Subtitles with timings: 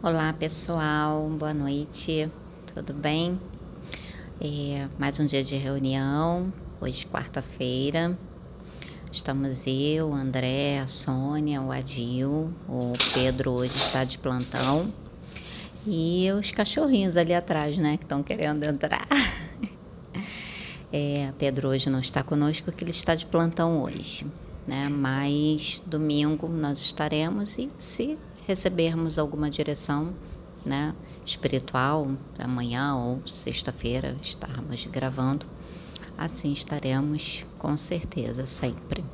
[0.00, 2.30] Olá pessoal, boa noite,
[2.72, 3.36] tudo bem?
[4.40, 8.16] É, mais um dia de reunião, hoje quarta-feira.
[9.10, 14.94] Estamos eu, André, a Sônia, o Adil, o Pedro hoje está de plantão
[15.84, 19.04] e os cachorrinhos ali atrás, né, que estão querendo entrar.
[20.90, 24.24] É, Pedro hoje não está conosco, porque ele está de plantão hoje,
[24.66, 24.88] né?
[24.88, 28.16] Mas domingo nós estaremos e se
[28.48, 30.14] recebermos alguma direção,
[30.64, 30.94] né,
[31.24, 35.44] espiritual, amanhã ou sexta-feira estarmos gravando,
[36.16, 39.04] assim estaremos com certeza sempre.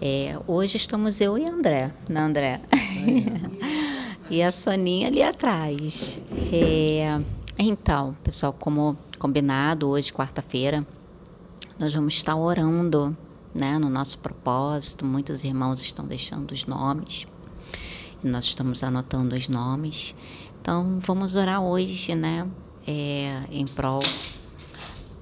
[0.00, 2.60] É, hoje estamos eu e André, né, André?
[4.30, 6.16] e a Soninha ali atrás.
[6.52, 7.20] É,
[7.58, 10.86] então, pessoal, como combinado, hoje, quarta-feira,
[11.76, 13.16] nós vamos estar orando
[13.52, 15.04] né, no nosso propósito.
[15.04, 17.26] Muitos irmãos estão deixando os nomes
[18.22, 20.14] nós estamos anotando os nomes.
[20.60, 22.46] Então, vamos orar hoje, né?
[22.86, 24.02] É, em prol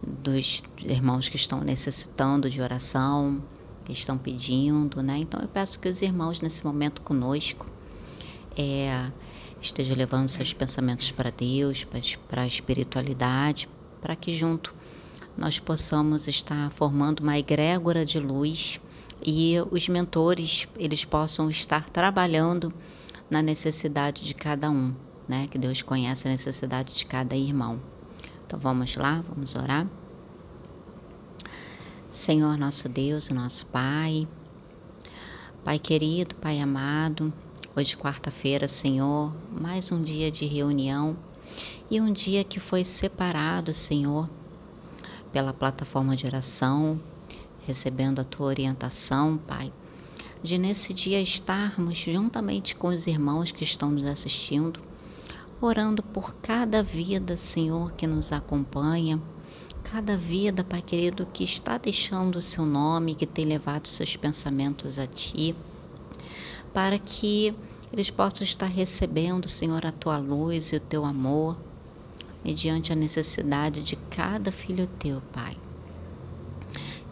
[0.02, 3.42] dos irmãos que estão necessitando de oração,
[3.84, 5.18] que estão pedindo, né?
[5.18, 7.66] Então, eu peço que os irmãos, nesse momento conosco,
[8.56, 9.10] é,
[9.60, 11.86] estejam levando seus pensamentos para Deus,
[12.28, 13.68] para a espiritualidade,
[14.00, 14.74] para que junto
[15.36, 18.80] nós possamos estar formando uma egrégora de luz
[19.26, 22.72] e os mentores eles possam estar trabalhando
[23.28, 24.94] na necessidade de cada um,
[25.28, 25.48] né?
[25.50, 27.80] Que Deus conhece a necessidade de cada irmão.
[28.46, 29.84] Então vamos lá, vamos orar.
[32.08, 34.28] Senhor nosso Deus, nosso Pai,
[35.64, 37.32] Pai querido, Pai amado,
[37.74, 41.16] hoje quarta-feira, Senhor, mais um dia de reunião
[41.90, 44.30] e um dia que foi separado, Senhor,
[45.32, 47.00] pela plataforma de oração,
[47.66, 49.72] recebendo a tua orientação, Pai,
[50.42, 54.80] de nesse dia estarmos juntamente com os irmãos que estão nos assistindo,
[55.60, 59.20] orando por cada vida, Senhor, que nos acompanha,
[59.82, 64.98] cada vida, Pai querido, que está deixando o seu nome, que tem levado seus pensamentos
[64.98, 65.54] a Ti,
[66.72, 67.54] para que
[67.92, 71.56] eles possam estar recebendo, Senhor, a Tua luz e o Teu amor,
[72.44, 75.56] mediante a necessidade de cada filho Teu, Pai.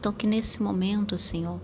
[0.05, 1.59] Então, que nesse momento, Senhor,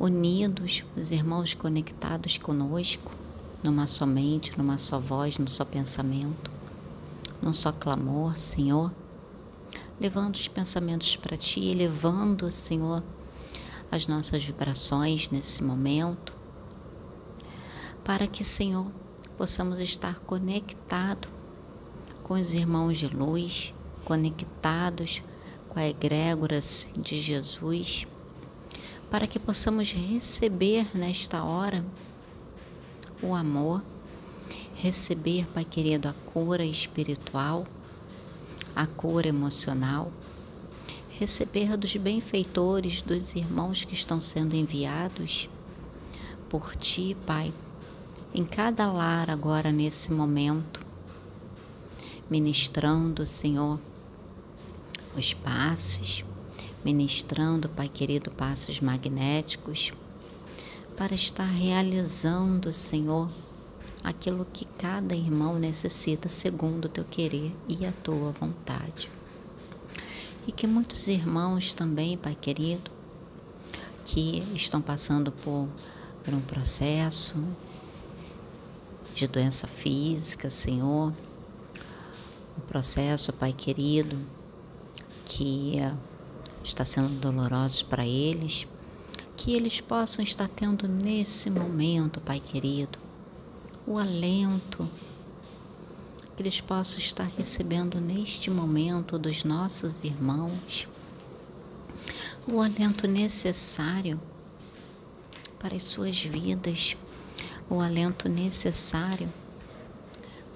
[0.00, 3.12] unidos, os irmãos conectados conosco,
[3.62, 6.50] numa só mente, numa só voz, num só pensamento,
[7.40, 8.90] num só clamor, Senhor,
[10.00, 13.00] levando os pensamentos para Ti, elevando, Senhor,
[13.92, 16.34] as nossas vibrações nesse momento,
[18.02, 18.88] para que, Senhor,
[19.38, 21.30] possamos estar conectados
[22.24, 23.72] com os irmãos de luz,
[24.04, 25.22] conectados
[25.74, 26.60] com a egrégora
[26.96, 28.06] de Jesus,
[29.10, 31.84] para que possamos receber nesta hora
[33.20, 33.82] o amor,
[34.76, 37.66] receber, Pai querido, a cura espiritual,
[38.76, 40.12] a cura emocional,
[41.10, 45.48] receber dos benfeitores, dos irmãos que estão sendo enviados
[46.48, 47.52] por Ti, Pai,
[48.32, 50.80] em cada lar agora nesse momento,
[52.30, 53.80] ministrando, Senhor,
[55.16, 56.24] os passes,
[56.84, 59.92] ministrando, Pai querido, passos magnéticos,
[60.96, 63.30] para estar realizando, Senhor,
[64.02, 69.10] aquilo que cada irmão necessita segundo o teu querer e a tua vontade.
[70.46, 72.90] E que muitos irmãos também, Pai querido,
[74.04, 75.68] que estão passando por,
[76.22, 77.34] por um processo
[79.14, 81.12] de doença física, Senhor,
[82.58, 84.18] um processo, Pai querido,
[85.24, 85.76] que
[86.62, 88.66] está sendo doloroso para eles,
[89.36, 92.98] que eles possam estar tendo nesse momento, Pai querido,
[93.86, 94.88] o alento
[96.34, 100.88] que eles possam estar recebendo neste momento dos nossos irmãos,
[102.46, 104.20] o alento necessário
[105.58, 106.96] para as suas vidas,
[107.70, 109.32] o alento necessário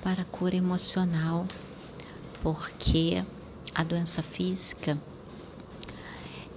[0.03, 1.47] para a cura emocional,
[2.43, 3.25] porque
[3.79, 4.99] a doença física,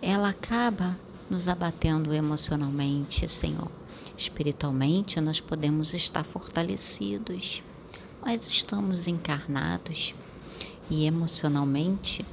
[0.01, 0.97] ela acaba
[1.29, 3.71] nos abatendo emocionalmente, Senhor.
[4.17, 7.61] Espiritualmente, nós podemos estar fortalecidos,
[8.23, 10.15] mas estamos encarnados
[10.89, 12.25] e emocionalmente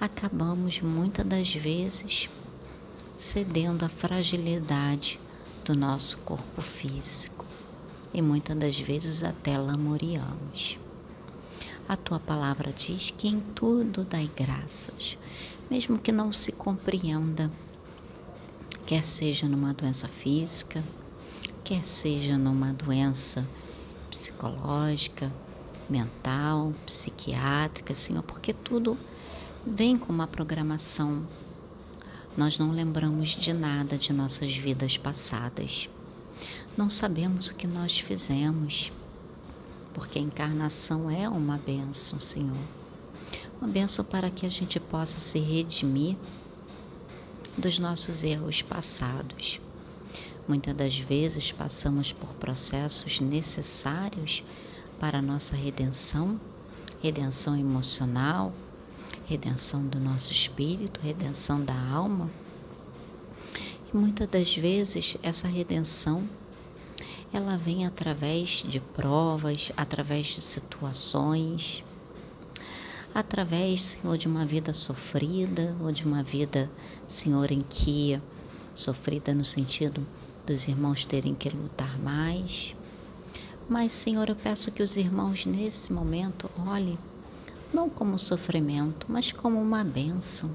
[0.00, 2.30] acabamos muitas das vezes
[3.18, 5.20] cedendo à fragilidade
[5.62, 7.44] do nosso corpo físico
[8.14, 10.78] e muitas das vezes até lamuriamos.
[11.90, 15.18] A tua palavra diz que em tudo dai graças,
[15.68, 17.50] mesmo que não se compreenda,
[18.86, 20.84] quer seja numa doença física,
[21.64, 23.44] quer seja numa doença
[24.08, 25.32] psicológica,
[25.88, 28.96] mental, psiquiátrica, Senhor, porque tudo
[29.66, 31.26] vem com uma programação.
[32.36, 35.88] Nós não lembramos de nada de nossas vidas passadas.
[36.76, 38.92] Não sabemos o que nós fizemos,
[39.94, 42.56] porque a encarnação é uma bênção, Senhor.
[43.60, 46.16] Uma bênção para que a gente possa se redimir
[47.56, 49.60] dos nossos erros passados.
[50.48, 54.42] Muitas das vezes passamos por processos necessários
[54.98, 56.40] para a nossa redenção,
[57.02, 58.52] redenção emocional,
[59.26, 62.30] redenção do nosso espírito, redenção da alma.
[63.92, 66.28] E muitas das vezes essa redenção
[67.32, 71.84] ela vem através de provas, através de situações,
[73.14, 76.70] através, Senhor, de uma vida sofrida ou de uma vida,
[77.06, 78.20] Senhor, em que
[78.74, 80.06] sofrida no sentido
[80.46, 82.74] dos irmãos terem que lutar mais,
[83.68, 86.98] mas, Senhor, eu peço que os irmãos nesse momento olhem
[87.72, 90.50] não como sofrimento, mas como uma bênção,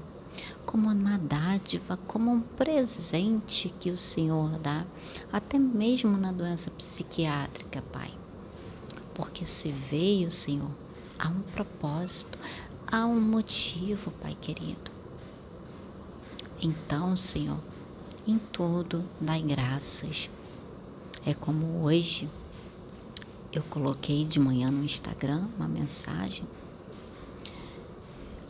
[0.64, 4.84] como uma dádiva, como um presente que o Senhor dá,
[5.32, 8.10] até mesmo na doença psiquiátrica, Pai.
[9.14, 10.70] Porque se veio, Senhor,
[11.18, 12.38] há um propósito,
[12.86, 14.90] há um motivo, Pai querido.
[16.60, 17.60] Então, Senhor,
[18.26, 20.28] em tudo dai graças.
[21.24, 22.28] É como hoje
[23.52, 26.46] eu coloquei de manhã no Instagram uma mensagem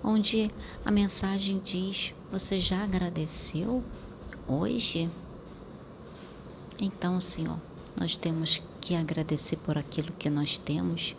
[0.06, 0.48] onde
[0.84, 3.82] a mensagem diz: Você já agradeceu
[4.46, 5.10] hoje?
[6.78, 7.58] Então, Senhor,
[7.96, 11.16] nós temos que agradecer por aquilo que nós temos,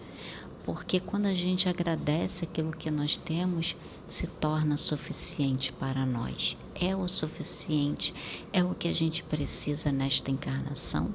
[0.64, 3.76] porque quando a gente agradece aquilo que nós temos,
[4.08, 6.56] se torna suficiente para nós.
[6.80, 8.14] É o suficiente,
[8.54, 11.12] é o que a gente precisa nesta encarnação,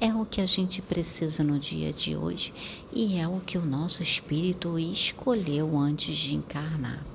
[0.00, 2.52] é o que a gente precisa no dia de hoje
[2.92, 7.06] e é o que o nosso espírito escolheu antes de encarnar.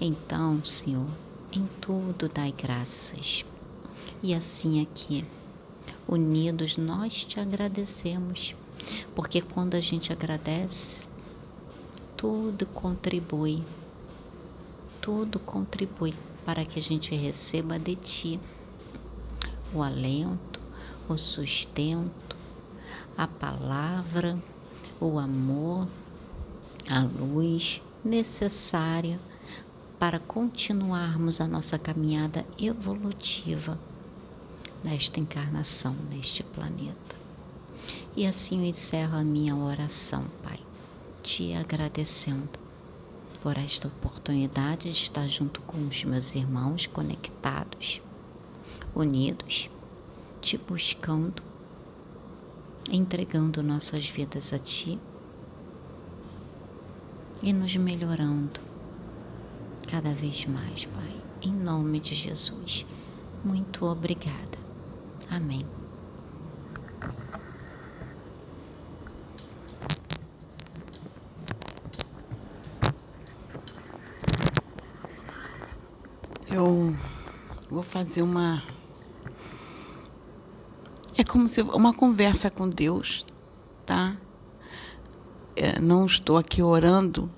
[0.00, 1.06] Então, Senhor,
[1.52, 3.44] em tudo dai graças.
[4.20, 5.24] E assim aqui,
[6.08, 8.56] unidos, nós te agradecemos
[9.14, 11.06] porque quando a gente agradece,
[12.16, 13.62] tudo contribui,
[15.00, 16.14] tudo contribui
[16.44, 18.40] para que a gente receba de Ti
[19.74, 20.60] o alento,
[21.08, 22.36] o sustento,
[23.16, 24.38] a palavra,
[25.00, 25.88] o amor,
[26.88, 29.18] a luz necessária
[29.98, 33.78] para continuarmos a nossa caminhada evolutiva
[34.84, 37.16] nesta encarnação, neste planeta.
[38.16, 40.58] E assim eu encerro a minha oração, Pai,
[41.22, 42.61] te agradecendo
[43.42, 48.00] por esta oportunidade de estar junto com os meus irmãos conectados,
[48.94, 49.68] unidos,
[50.40, 51.42] te buscando,
[52.88, 54.98] entregando nossas vidas a Ti
[57.42, 58.60] e nos melhorando
[59.90, 61.16] cada vez mais, Pai.
[61.42, 62.86] Em nome de Jesus.
[63.44, 64.58] Muito obrigada.
[65.28, 65.66] Amém.
[76.52, 76.94] Eu
[77.82, 78.62] vou fazer uma.
[81.18, 83.26] É como se uma conversa com Deus,
[83.84, 84.16] tá?
[85.56, 87.28] É, não estou aqui orando,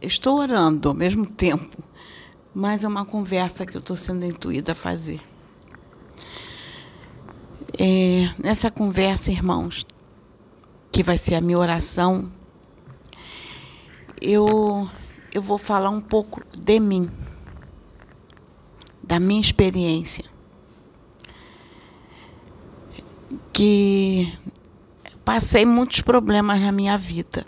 [0.00, 1.84] estou orando ao mesmo tempo,
[2.54, 5.20] mas é uma conversa que eu estou sendo intuída a fazer.
[7.78, 9.86] É, nessa conversa, irmãos,
[10.90, 12.32] que vai ser a minha oração,
[14.20, 14.88] eu,
[15.32, 17.21] eu vou falar um pouco de mim
[19.12, 20.24] da minha experiência,
[23.52, 24.32] que
[25.22, 27.44] passei muitos problemas na minha vida,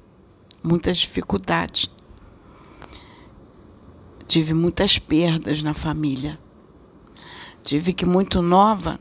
[0.62, 1.90] muitas dificuldades.
[4.26, 6.38] Tive muitas perdas na família.
[7.62, 9.00] Tive que, muito nova,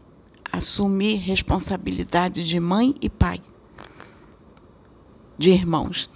[0.50, 3.41] assumir responsabilidade de mãe e pai,
[5.38, 6.10] de irmãos,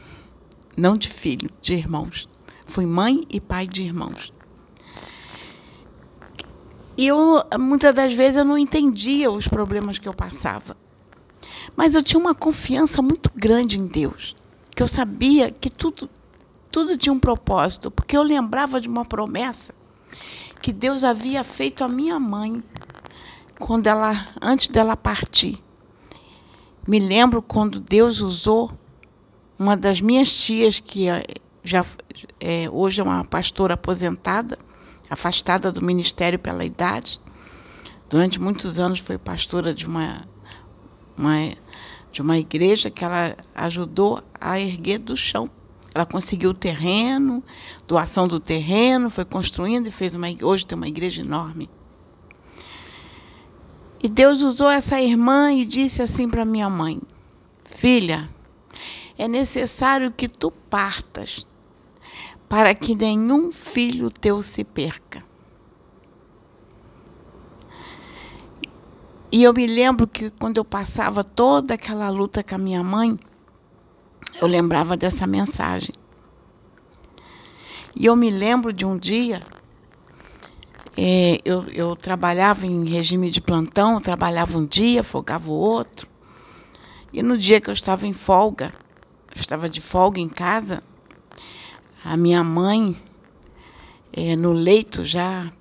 [0.77, 2.25] não de filho, de irmãos.
[2.65, 4.36] Fui mãe e pai de irmãos.
[6.97, 10.75] E eu, muitas das vezes, eu não entendia os problemas que eu passava.
[11.75, 14.35] Mas eu tinha uma confiança muito grande em Deus,
[14.75, 16.09] que eu sabia que tudo,
[16.71, 19.75] tudo tinha um propósito, porque eu lembrava de uma promessa
[20.59, 22.63] que Deus havia feito à minha mãe
[23.59, 25.63] quando ela, antes dela partir.
[26.87, 28.71] Me lembro quando Deus usou
[29.59, 31.23] uma das minhas tias que eh,
[31.63, 31.85] já
[32.39, 34.57] é, hoje é uma pastora aposentada
[35.09, 37.21] afastada do ministério pela idade.
[38.09, 40.27] Durante muitos anos foi pastora de uma,
[41.17, 41.55] uma
[42.11, 45.49] de uma igreja que ela ajudou a erguer do chão.
[45.93, 47.43] Ela conseguiu o terreno,
[47.87, 51.69] doação do terreno, foi construindo e fez uma hoje tem uma igreja enorme.
[54.01, 57.01] E Deus usou essa irmã e disse assim para minha mãe:
[57.65, 58.29] Filha,
[59.17, 61.45] é necessário que tu partas
[62.47, 65.23] para que nenhum filho teu se perca.
[69.31, 73.19] E eu me lembro que quando eu passava toda aquela luta com a minha mãe,
[74.41, 75.93] eu lembrava dessa mensagem.
[77.93, 79.39] E eu me lembro de um dia,
[80.95, 86.07] é, eu, eu trabalhava em regime de plantão, trabalhava um dia, folgava o outro.
[87.11, 88.71] E no dia que eu estava em folga,
[89.35, 90.81] eu estava de folga em casa,
[92.07, 92.95] a minha mãe,
[94.13, 95.51] é, no leito, já,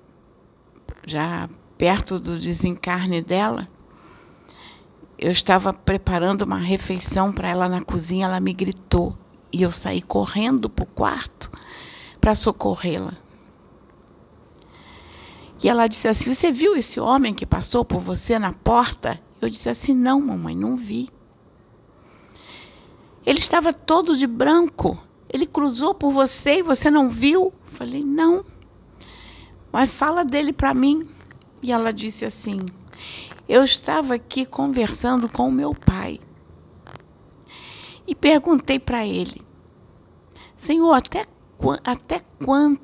[1.05, 3.67] já perto do desencarne dela,
[5.19, 9.17] eu estava preparando uma refeição para ela na cozinha, ela me gritou
[9.51, 11.51] e eu saí correndo para o quarto
[12.21, 13.13] para socorrê-la.
[15.61, 19.19] E ela disse assim: Você viu esse homem que passou por você na porta?
[19.41, 21.09] Eu disse assim: Não, mamãe, não vi.
[23.25, 24.97] Ele estava todo de branco.
[25.29, 27.53] Ele cruzou por você e você não viu?
[27.73, 28.45] Falei: Não.
[29.71, 31.09] Mas fala dele para mim.
[31.61, 32.59] E ela disse assim:
[33.47, 36.19] Eu estava aqui conversando com o meu pai.
[38.07, 39.41] E perguntei para ele:
[40.55, 41.25] Senhor, até,
[41.83, 42.79] até, quando,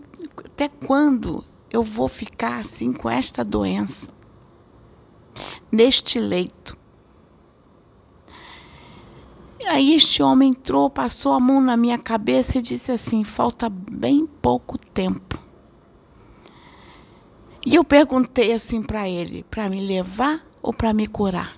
[0.46, 4.12] até quando eu vou ficar assim com esta doença?
[5.72, 6.78] Neste leito.
[9.68, 14.28] Aí este homem entrou, passou a mão na minha cabeça e disse assim: falta bem
[14.42, 15.40] pouco tempo.
[17.66, 21.58] E eu perguntei assim para ele: para me levar ou para me curar?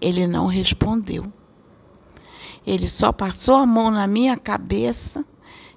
[0.00, 1.32] Ele não respondeu.
[2.66, 5.24] Ele só passou a mão na minha cabeça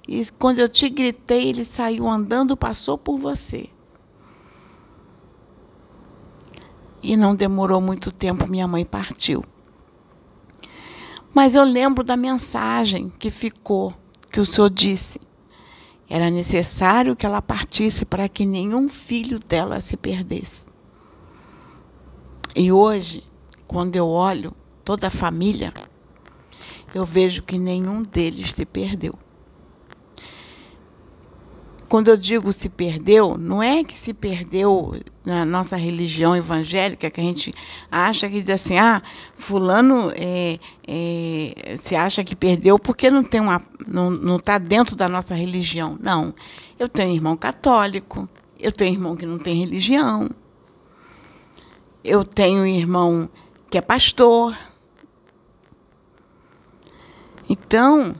[0.06, 3.68] e quando eu te gritei, ele saiu andando, passou por você.
[7.02, 9.44] E não demorou muito tempo, minha mãe partiu.
[11.34, 13.94] Mas eu lembro da mensagem que ficou,
[14.30, 15.18] que o senhor disse.
[16.08, 20.62] Era necessário que ela partisse para que nenhum filho dela se perdesse.
[22.54, 23.24] E hoje,
[23.66, 24.52] quando eu olho
[24.84, 25.72] toda a família,
[26.94, 29.14] eu vejo que nenhum deles se perdeu.
[31.92, 37.20] Quando eu digo se perdeu, não é que se perdeu na nossa religião evangélica, que
[37.20, 37.52] a gente
[37.90, 39.02] acha que diz assim, ah,
[39.36, 40.58] fulano é,
[40.88, 45.98] é, se acha que perdeu porque não tem uma, não está dentro da nossa religião.
[46.00, 46.34] Não.
[46.78, 48.26] Eu tenho irmão católico,
[48.58, 50.30] eu tenho irmão que não tem religião,
[52.02, 53.28] eu tenho irmão
[53.68, 54.56] que é pastor.
[57.46, 58.16] Então,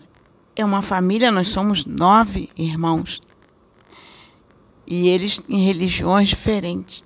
[0.54, 3.18] é uma família, nós somos nove irmãos
[4.94, 7.02] e eles em religiões diferentes.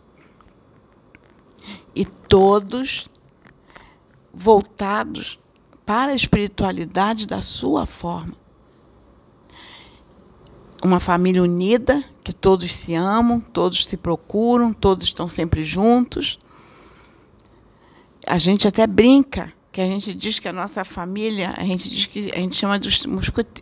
[1.94, 3.08] E todos
[4.34, 5.38] voltados
[5.84, 8.34] para a espiritualidade da sua forma.
[10.82, 16.40] Uma família unida, que todos se amam, todos se procuram, todos estão sempre juntos.
[18.26, 22.06] A gente até brinca que a gente diz que a nossa família, a gente diz
[22.06, 23.04] que a gente chama dos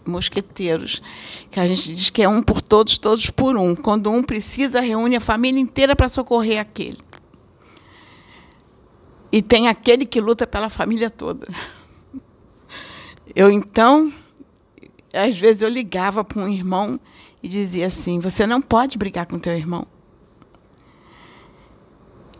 [0.06, 1.02] mosqueteiros,
[1.50, 3.75] que a gente diz que é um por todos, todos por um.
[3.75, 7.00] Quando um precisa, reúne a família inteira para socorrer aquele.
[9.33, 11.49] E tem aquele que luta pela família toda.
[13.35, 14.14] Eu então,
[15.12, 17.00] às vezes eu ligava para um irmão
[17.42, 19.85] e dizia assim: "Você não pode brigar com teu irmão".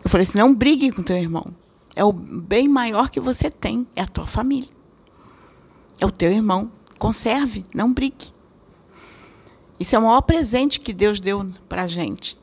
[0.01, 1.53] Eu falei assim: "Não brigue com teu irmão.
[1.95, 4.69] É o bem maior que você tem, é a tua família.
[5.99, 6.71] É o teu irmão.
[6.99, 8.33] Conserve, não brigue.
[9.79, 12.37] Isso é o maior presente que Deus deu para a gente.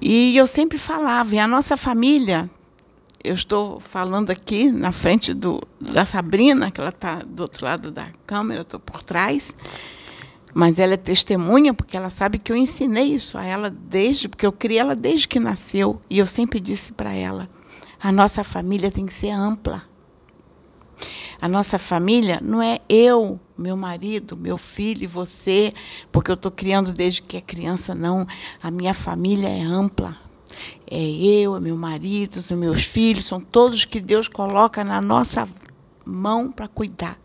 [0.00, 2.50] E eu sempre falava, e a nossa família,
[3.22, 7.90] eu estou falando aqui na frente do, da Sabrina, que ela está do outro lado
[7.90, 9.54] da câmera, eu estou por trás.
[10.54, 14.44] Mas ela é testemunha porque ela sabe que eu ensinei isso a ela desde, porque
[14.44, 16.00] eu criei ela desde que nasceu.
[16.10, 17.48] E eu sempre disse para ela:
[18.00, 19.82] a nossa família tem que ser ampla.
[21.40, 25.72] A nossa família não é eu, meu marido, meu filho e você,
[26.12, 28.26] porque eu estou criando desde que é criança, não.
[28.62, 30.16] A minha família é ampla.
[30.88, 35.48] É eu, é meu marido, os meus filhos, são todos que Deus coloca na nossa
[36.04, 37.21] mão para cuidar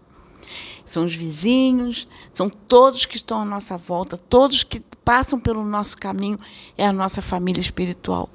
[0.86, 5.98] são os vizinhos, são todos que estão à nossa volta, todos que passam pelo nosso
[5.98, 6.40] caminho,
[6.78, 8.30] é a nossa família espiritual.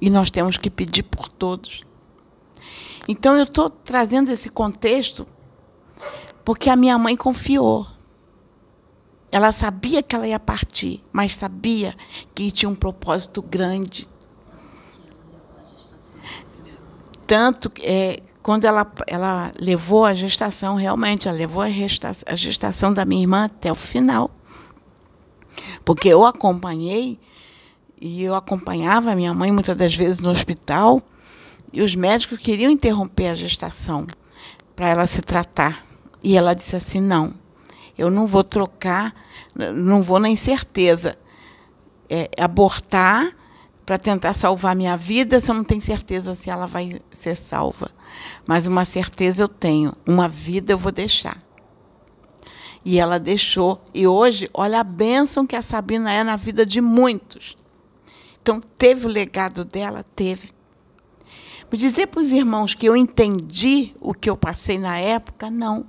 [0.00, 1.82] E nós temos que pedir por todos.
[3.08, 5.26] Então eu estou trazendo esse contexto
[6.44, 7.86] porque a minha mãe confiou.
[9.30, 11.94] Ela sabia que ela ia partir, mas sabia
[12.34, 14.08] que tinha um propósito grande.
[17.26, 22.94] Tanto é, quando ela, ela levou a gestação, realmente, ela levou a gestação, a gestação
[22.94, 24.30] da minha irmã até o final.
[25.84, 27.20] Porque eu acompanhei,
[28.00, 31.02] e eu acompanhava a minha mãe muitas das vezes no hospital,
[31.70, 34.06] e os médicos queriam interromper a gestação
[34.74, 35.84] para ela se tratar.
[36.22, 37.34] E ela disse assim: não,
[37.98, 39.14] eu não vou trocar,
[39.54, 41.18] não vou na incerteza.
[42.08, 43.30] É, abortar
[43.84, 47.90] para tentar salvar minha vida se eu não tenho certeza se ela vai ser salva.
[48.46, 51.42] Mas uma certeza eu tenho: uma vida eu vou deixar.
[52.84, 53.82] E ela deixou.
[53.92, 57.56] E hoje, olha a bênção que a Sabina é na vida de muitos.
[58.40, 60.04] Então, teve o legado dela?
[60.16, 60.52] Teve.
[61.70, 65.86] Mas dizer para os irmãos que eu entendi o que eu passei na época, não.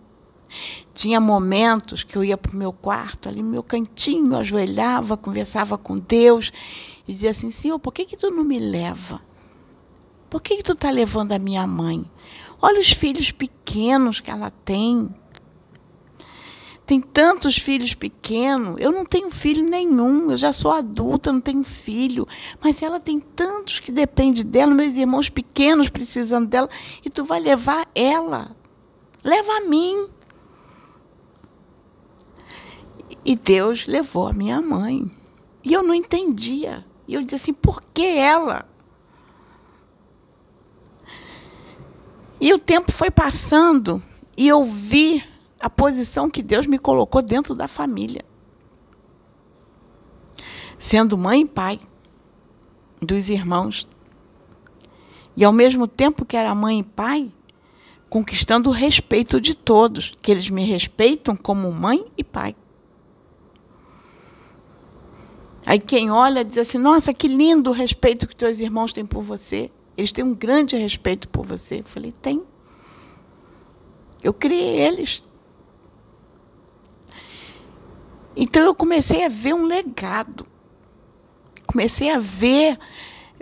[0.94, 5.78] Tinha momentos que eu ia para o meu quarto, ali no meu cantinho, ajoelhava, conversava
[5.78, 6.52] com Deus
[7.08, 9.22] e dizia assim: Senhor, por que, que tu não me leva?
[10.30, 12.04] Por que, que tu está levando a minha mãe?
[12.62, 15.10] Olha os filhos pequenos que ela tem
[16.90, 18.78] tem tantos filhos pequenos.
[18.80, 22.28] Eu não tenho filho nenhum, eu já sou adulta, não tenho filho.
[22.60, 26.68] Mas ela tem tantos que dependem dela, meus irmãos pequenos precisando dela,
[27.06, 28.56] e tu vai levar ela.
[29.24, 30.08] Leva a mim.
[33.24, 35.12] E Deus levou a minha mãe.
[35.64, 36.84] E eu não entendia.
[37.08, 38.68] E eu disse assim: por que ela?
[42.40, 44.02] E o tempo foi passando
[44.38, 45.24] e eu vi
[45.60, 48.24] a posição que Deus me colocou dentro da família.
[50.80, 51.80] Sendo mãe e pai
[53.02, 53.86] dos irmãos.
[55.36, 57.32] E ao mesmo tempo que era mãe e pai,
[58.10, 62.56] conquistando o respeito de todos, que eles me respeitam como mãe e pai.
[65.66, 69.22] Aí quem olha diz assim: Nossa, que lindo o respeito que teus irmãos têm por
[69.22, 69.70] você.
[70.00, 71.82] Eles têm um grande respeito por você.
[71.82, 72.42] Eu falei: Tem.
[74.24, 75.22] Eu criei eles.
[78.34, 80.48] Então eu comecei a ver um legado.
[81.68, 82.80] Comecei a ver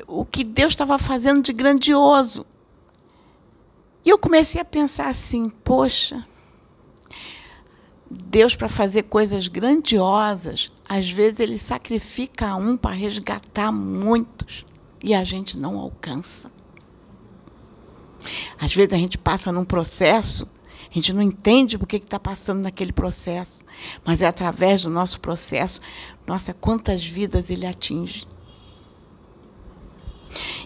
[0.08, 2.44] o que Deus estava fazendo de grandioso.
[4.04, 6.26] E eu comecei a pensar assim: poxa,
[8.10, 14.66] Deus, para fazer coisas grandiosas, às vezes ele sacrifica um para resgatar muitos
[15.04, 16.52] e a gente não alcança.
[18.60, 20.48] Às vezes a gente passa num processo
[20.90, 23.64] a gente não entende por que está passando naquele processo,
[24.06, 25.82] mas é através do nosso processo,
[26.26, 28.26] nossa, quantas vidas ele atinge.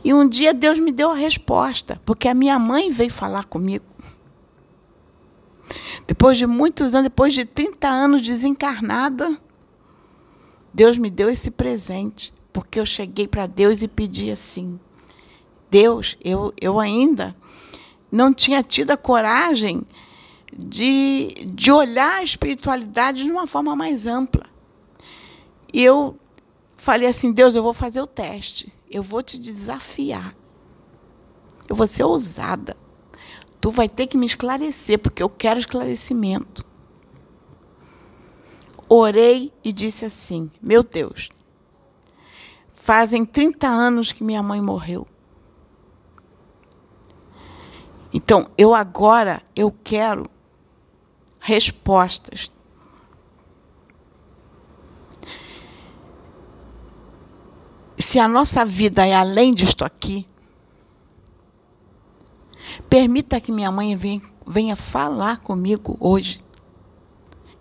[0.03, 3.85] E um dia Deus me deu a resposta, porque a minha mãe veio falar comigo.
[6.05, 9.39] Depois de muitos anos, depois de 30 anos desencarnada,
[10.73, 14.79] Deus me deu esse presente, porque eu cheguei para Deus e pedi assim:
[15.69, 17.35] Deus, eu, eu ainda
[18.11, 19.83] não tinha tido a coragem
[20.53, 24.45] de, de olhar a espiritualidade de uma forma mais ampla.
[25.73, 26.17] E eu
[26.75, 30.35] falei assim: Deus, eu vou fazer o teste, eu vou te desafiar,
[31.69, 32.75] eu vou ser ousada.
[33.61, 36.65] Tu vai ter que me esclarecer, porque eu quero esclarecimento.
[38.89, 41.29] Orei e disse assim: Meu Deus,
[42.81, 45.07] fazem 30 anos que minha mãe morreu.
[48.11, 50.27] Então, eu agora eu quero
[51.39, 52.51] respostas.
[57.99, 60.27] Se a nossa vida é além disto aqui,
[62.89, 66.43] permita que minha mãe venha, venha falar comigo hoje,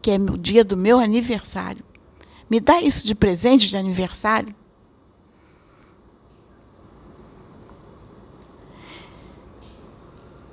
[0.01, 1.85] que é o dia do meu aniversário.
[2.49, 4.60] Me dá isso de presente de aniversário.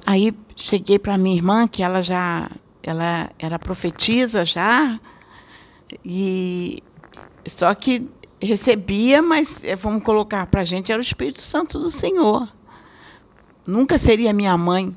[0.08, 2.50] Aí cheguei para minha irmã, que ela já
[2.82, 4.98] ela era profetisa já,
[6.06, 6.82] e
[7.46, 8.10] só que
[8.41, 12.48] recebia, mas eh, vamos colocar para a gente, era o Espírito Santo do Senhor.
[13.65, 14.96] Nunca seria minha mãe.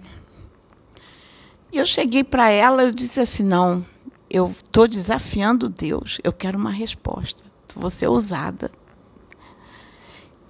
[1.73, 3.85] E eu cheguei para ela e disse assim: não,
[4.31, 7.43] eu estou desafiando Deus, eu quero uma resposta.
[7.75, 8.71] Vou ser ousada.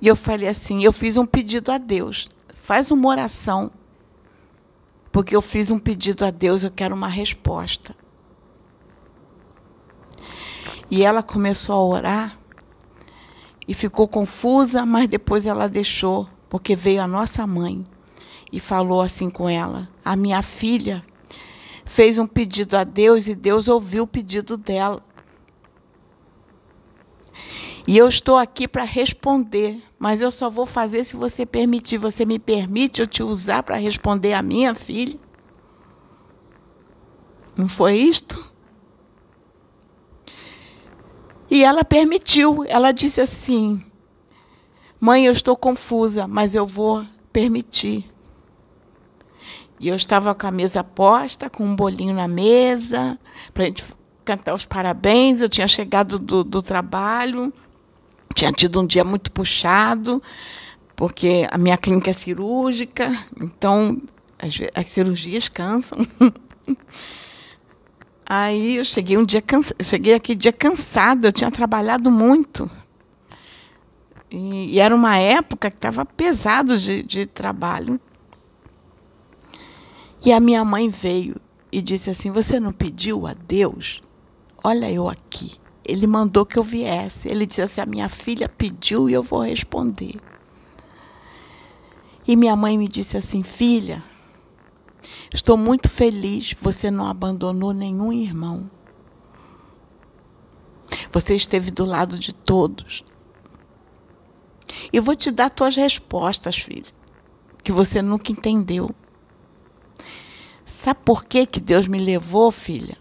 [0.02, 2.28] E eu falei assim: eu fiz um pedido a Deus,
[2.62, 3.72] faz uma oração
[5.12, 7.94] porque eu fiz um pedido a Deus, eu quero uma resposta.
[10.90, 12.38] E ela começou a orar
[13.66, 17.86] e ficou confusa, mas depois ela deixou, porque veio a nossa mãe.
[18.52, 21.04] e falou assim com ela: A minha filha
[21.84, 25.02] fez um pedido a Deus e Deus ouviu o pedido dela.
[27.86, 31.98] E eu estou aqui para responder, mas eu só vou fazer se você permitir.
[31.98, 35.20] Você me permite eu te usar para responder a minha filha?
[37.54, 38.50] Não foi isto?
[41.50, 42.64] E ela permitiu.
[42.66, 43.84] Ela disse assim:
[44.98, 48.10] Mãe, eu estou confusa, mas eu vou permitir.
[49.78, 53.18] E eu estava com a mesa posta, com um bolinho na mesa,
[53.52, 53.84] para a gente
[54.24, 55.42] cantar os parabéns.
[55.42, 57.52] Eu tinha chegado do, do trabalho,
[58.34, 60.22] tinha tido um dia muito puxado,
[60.96, 64.00] porque a minha clínica é cirúrgica, então
[64.38, 65.98] as, as cirurgias cansam.
[68.24, 72.70] Aí eu cheguei um dia cansa, cheguei aquele dia cansada, eu tinha trabalhado muito.
[74.30, 78.00] E, e era uma época que estava pesado de, de trabalho.
[80.24, 81.40] E a minha mãe veio
[81.72, 84.00] e disse assim: Você não pediu a Deus?
[84.62, 85.59] Olha eu aqui.
[85.90, 87.28] Ele mandou que eu viesse.
[87.28, 90.16] Ele disse assim: A minha filha pediu e eu vou responder.
[92.26, 94.02] E minha mãe me disse assim: Filha,
[95.32, 96.54] estou muito feliz.
[96.60, 98.70] Você não abandonou nenhum irmão.
[101.10, 103.04] Você esteve do lado de todos.
[104.92, 106.92] E vou te dar tuas respostas, filha,
[107.62, 108.90] que você nunca entendeu.
[110.64, 112.96] Sabe por que, que Deus me levou, filha?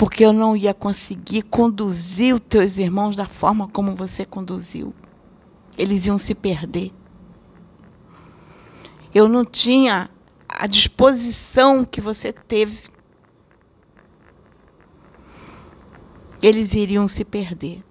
[0.00, 4.94] Porque eu não ia conseguir conduzir os teus irmãos da forma como você conduziu.
[5.76, 6.90] Eles iam se perder.
[9.14, 10.08] Eu não tinha
[10.48, 12.88] a disposição que você teve.
[16.40, 17.84] Eles iriam se perder.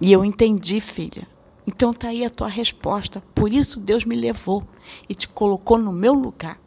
[0.00, 1.28] E eu entendi, filha.
[1.66, 3.22] Então está aí a tua resposta.
[3.34, 4.66] Por isso Deus me levou
[5.06, 6.63] e te colocou no meu lugar.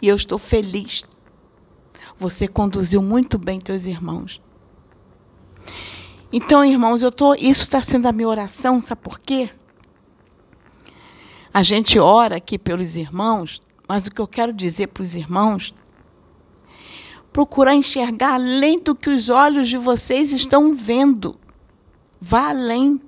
[0.00, 1.04] E eu estou feliz.
[2.16, 4.40] Você conduziu muito bem teus irmãos.
[6.32, 9.50] Então, irmãos, eu tô, isso está sendo a minha oração, sabe por quê?
[11.52, 15.74] A gente ora aqui pelos irmãos, mas o que eu quero dizer para os irmãos,
[17.32, 21.36] procurar enxergar além do que os olhos de vocês estão vendo.
[22.20, 23.00] Vá além.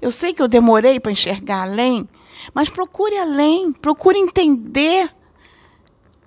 [0.00, 2.08] Eu sei que eu demorei para enxergar além,
[2.54, 5.12] mas procure além, procure entender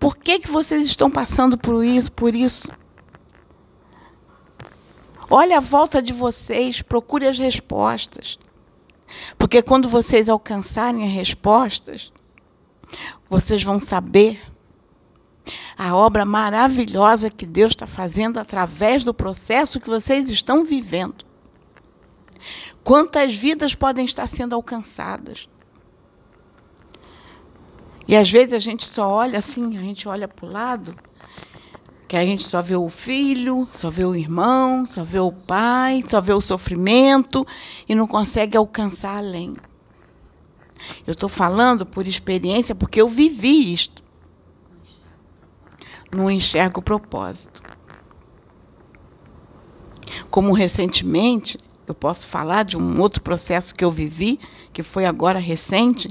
[0.02, 2.68] por que, que vocês estão passando por isso, por isso.
[5.30, 8.40] Olhe a volta de vocês, procure as respostas.
[9.38, 12.12] Porque quando vocês alcançarem as respostas,
[13.30, 14.42] vocês vão saber
[15.78, 21.24] a obra maravilhosa que Deus está fazendo através do processo que vocês estão vivendo.
[22.84, 25.48] Quantas vidas podem estar sendo alcançadas?
[28.12, 30.94] E às vezes a gente só olha assim, a gente olha para o lado,
[32.10, 36.02] que a gente só vê o filho, só vê o irmão, só vê o pai,
[36.10, 37.48] só vê o sofrimento
[37.88, 39.56] e não consegue alcançar além.
[41.08, 44.04] Eu estou falando por experiência porque eu vivi isto.
[46.14, 47.62] Não enxergo o propósito.
[50.30, 54.38] Como recentemente, eu posso falar de um outro processo que eu vivi,
[54.74, 56.10] que foi agora recente,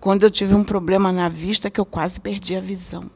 [0.00, 3.10] quando eu tive um problema na vista que eu quase perdi a visão.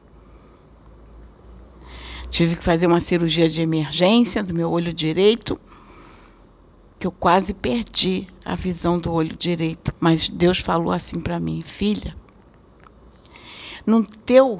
[2.29, 5.59] Tive que fazer uma cirurgia de emergência do meu olho direito,
[6.99, 9.93] que eu quase perdi a visão do olho direito.
[9.99, 12.15] Mas Deus falou assim para mim, filha,
[13.85, 14.59] no teu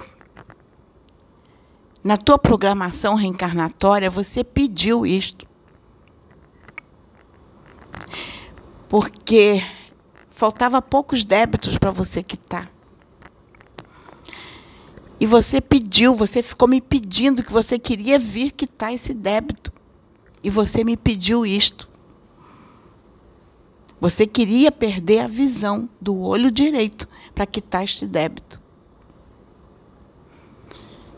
[2.04, 5.48] na tua programação reencarnatória, você pediu isto.
[8.94, 9.64] porque
[10.44, 12.70] faltava poucos débitos para você quitar.
[15.18, 19.72] E você pediu, você ficou me pedindo que você queria vir quitar esse débito.
[20.44, 21.88] E você me pediu isto.
[24.02, 28.62] Você queria perder a visão do olho direito para quitar este débito.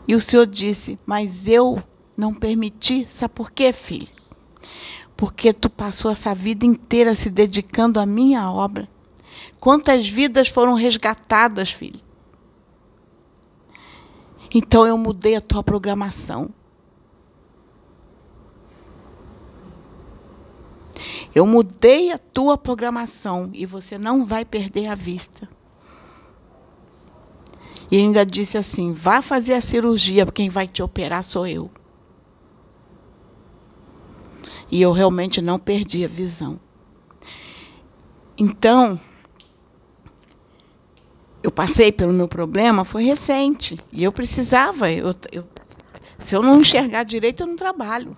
[0.06, 1.82] E o Senhor disse: Mas eu
[2.16, 3.08] não permiti.
[3.10, 4.14] Sabe por quê, filho?
[5.16, 8.86] porque tu passou essa vida inteira se dedicando à minha obra.
[9.58, 12.00] Quantas vidas foram resgatadas, filho?
[14.54, 16.50] Então eu mudei a tua programação.
[21.34, 25.48] Eu mudei a tua programação e você não vai perder a vista.
[27.90, 31.70] E ainda disse assim: vá fazer a cirurgia, quem vai te operar sou eu.
[34.70, 36.58] E eu realmente não perdi a visão.
[38.38, 38.98] Então,
[41.46, 43.78] eu passei pelo meu problema, foi recente.
[43.92, 44.90] E eu precisava.
[44.90, 45.46] Eu, eu,
[46.18, 48.16] se eu não enxergar direito, eu não trabalho.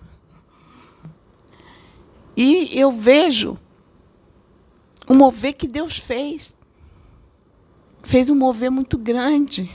[2.35, 3.59] E eu vejo
[5.07, 6.55] o mover que Deus fez.
[8.03, 9.71] Fez um mover muito grande.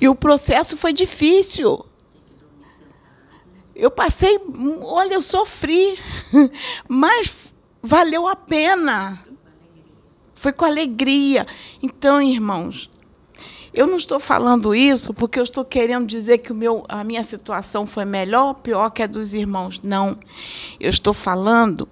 [0.00, 1.84] E o processo foi difícil.
[3.74, 4.40] Eu passei,
[4.80, 5.98] olha, eu sofri,
[6.86, 9.33] mas valeu a pena.
[10.44, 11.46] Foi com alegria.
[11.82, 12.90] Então, irmãos,
[13.72, 17.24] eu não estou falando isso porque eu estou querendo dizer que o meu, a minha
[17.24, 19.80] situação foi melhor ou pior que a dos irmãos.
[19.82, 20.18] Não.
[20.78, 21.88] Eu estou falando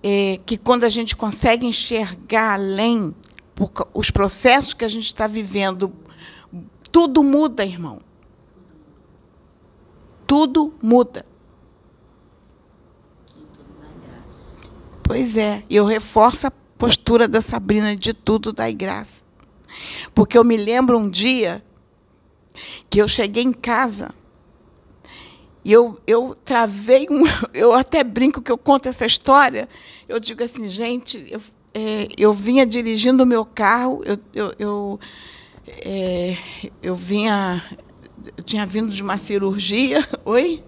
[0.00, 3.12] é, que quando a gente consegue enxergar além
[3.92, 5.92] os processos que a gente está vivendo,
[6.92, 7.98] tudo muda, irmão.
[10.24, 11.26] Tudo muda.
[15.02, 19.24] Pois é, eu reforço a postura da Sabrina de tudo dai graça.
[20.14, 21.62] Porque eu me lembro um dia
[22.88, 24.14] que eu cheguei em casa
[25.66, 27.24] e eu, eu travei um.
[27.52, 29.68] Eu até brinco que eu conto essa história.
[30.08, 31.40] Eu digo assim, gente, eu,
[31.74, 35.00] é, eu vinha dirigindo o meu carro, eu, eu, eu,
[35.66, 36.36] é,
[36.80, 37.64] eu vinha.
[38.36, 40.06] Eu tinha vindo de uma cirurgia.
[40.24, 40.62] Oi?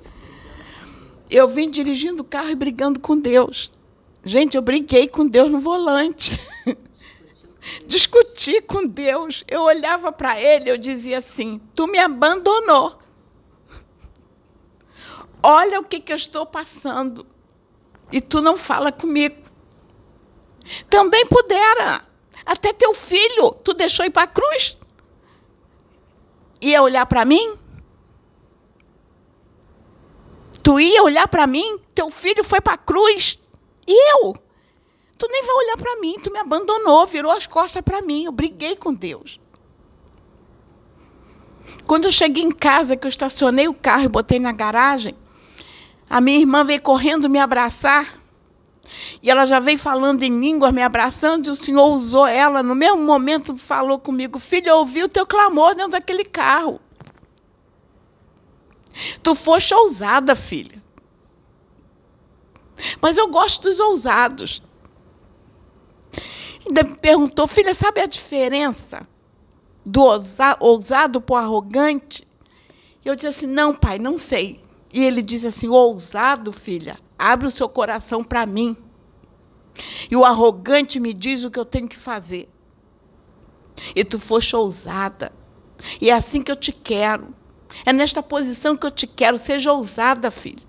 [1.31, 3.71] Eu vim dirigindo o carro e brigando com Deus.
[4.29, 6.39] Gente, eu briguei com Deus no volante.
[7.87, 9.43] Discuti com Deus.
[9.49, 12.99] Eu olhava para ele, eu dizia assim: Tu me abandonou.
[15.43, 17.27] Olha o que, que eu estou passando.
[18.13, 19.43] E tu não fala comigo.
[20.91, 22.07] Também pudera.
[22.45, 24.77] Até teu filho, tu deixou ir para a cruz.
[26.61, 27.57] Ia olhar para mim?
[30.63, 31.81] Tu ia olhar para mim?
[31.95, 33.39] Teu filho foi para a cruz.
[33.89, 34.37] E eu?
[35.17, 38.27] Tu nem vai olhar para mim, tu me abandonou, virou as costas para mim.
[38.27, 39.41] Eu briguei com Deus.
[41.87, 45.17] Quando eu cheguei em casa, que eu estacionei o carro e botei na garagem,
[46.09, 48.19] a minha irmã veio correndo me abraçar.
[49.23, 52.63] E ela já veio falando em língua, me abraçando, e o Senhor usou ela.
[52.63, 56.81] No mesmo momento, falou comigo: Filha, eu ouvi o teu clamor dentro daquele carro.
[59.23, 60.83] Tu foste ousada, filha.
[63.01, 64.63] Mas eu gosto dos ousados.
[66.67, 69.07] Ainda me perguntou, filha, sabe a diferença
[69.85, 70.03] do
[70.61, 72.27] ousado para o arrogante?
[73.05, 74.61] Eu disse assim: não, pai, não sei.
[74.93, 78.77] E ele diz assim: ousado, filha, abre o seu coração para mim.
[80.11, 82.49] E o arrogante me diz o que eu tenho que fazer.
[83.95, 85.33] E tu foste ousada.
[86.01, 87.35] E é assim que eu te quero.
[87.87, 89.39] É nesta posição que eu te quero.
[89.39, 90.68] Seja ousada, filha.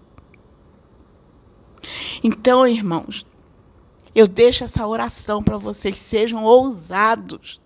[2.23, 3.25] Então, irmãos,
[4.13, 7.61] eu deixo essa oração para vocês, sejam ousados.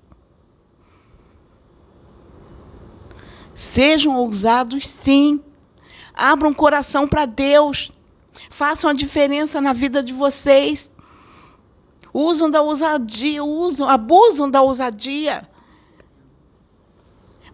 [3.56, 5.42] Sejam ousados, sim.
[6.14, 7.92] Abram o coração para Deus.
[8.50, 10.92] Façam a diferença na vida de vocês.
[12.14, 15.48] Usam da ousadia, usam, abusam da ousadia.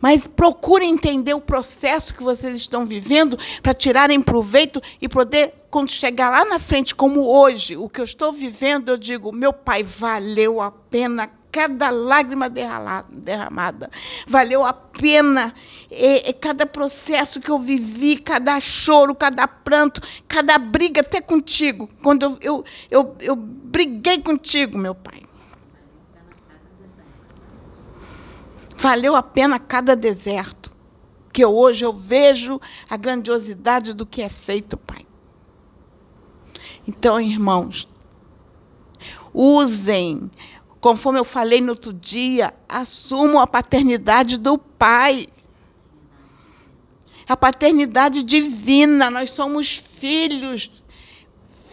[0.02, 5.90] Mas procurem entender o processo que vocês estão vivendo para tirarem proveito e poder, quando
[5.90, 9.84] chegar lá na frente, como hoje, o que eu estou vivendo, eu digo: meu pai,
[9.84, 13.90] valeu a pena cada lágrima derramada,
[14.28, 15.54] valeu a pena
[16.40, 21.90] cada processo que eu vivi, cada choro, cada pranto, cada briga, até contigo.
[22.04, 25.24] Quando eu, eu, eu, eu briguei contigo, meu pai.
[28.76, 30.72] Valeu a pena cada deserto.
[31.34, 35.06] Que hoje eu vejo a grandiosidade do que é feito, Pai.
[36.88, 37.88] Então, irmãos,
[39.34, 40.30] usem,
[40.80, 45.28] conforme eu falei no outro dia, assumam a paternidade do Pai.
[47.28, 50.72] A paternidade divina, nós somos filhos,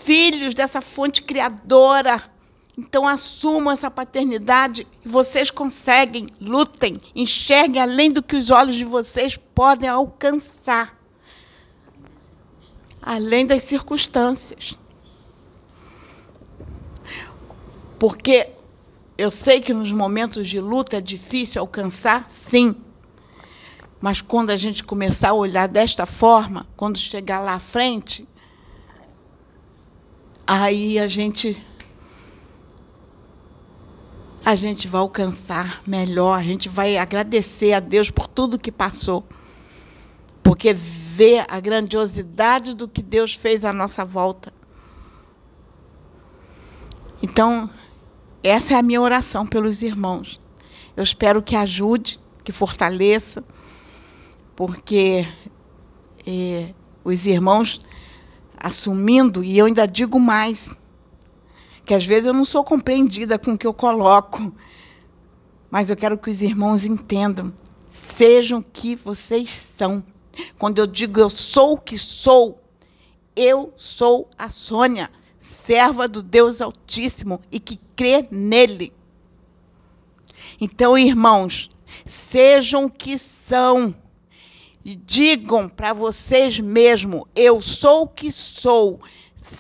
[0.05, 2.37] filhos dessa fonte criadora
[2.79, 8.85] então assumam essa paternidade e vocês conseguem, lutem, enxerguem além do que os olhos de
[8.85, 10.95] vocês podem alcançar.
[13.07, 14.77] Além das circunstâncias.
[18.01, 18.49] Porque
[19.17, 22.75] eu sei que nos momentos de luta é difícil alcançar, sim.
[24.01, 28.29] Mas quando a gente começar a olhar desta forma, quando chegar lá à frente,
[30.45, 31.57] aí a gente
[34.45, 39.25] a gente vai alcançar melhor, a gente vai agradecer a Deus por tudo que passou.
[40.47, 44.53] Porque vê a grandiosidade do que Deus fez à nossa volta.
[47.21, 47.69] Então,
[48.45, 50.41] essa é a minha oração pelos irmãos.
[50.97, 53.43] Eu espero que ajude, que fortaleça,
[54.55, 55.27] porque
[56.25, 57.85] é, os irmãos
[58.57, 60.73] assumindo, e eu ainda digo mais,
[61.85, 64.55] que às vezes eu não sou compreendida com o que eu coloco,
[65.69, 67.53] mas eu quero que os irmãos entendam,
[67.89, 70.05] sejam o que vocês são.
[70.59, 72.61] Quando eu digo eu sou o que sou,
[73.35, 78.93] eu sou a Sônia, serva do Deus Altíssimo e que crê nele.
[80.61, 81.69] Então, irmãos,
[82.05, 83.95] sejam o que são.
[84.85, 89.01] E digam para vocês mesmos: eu sou o que sou,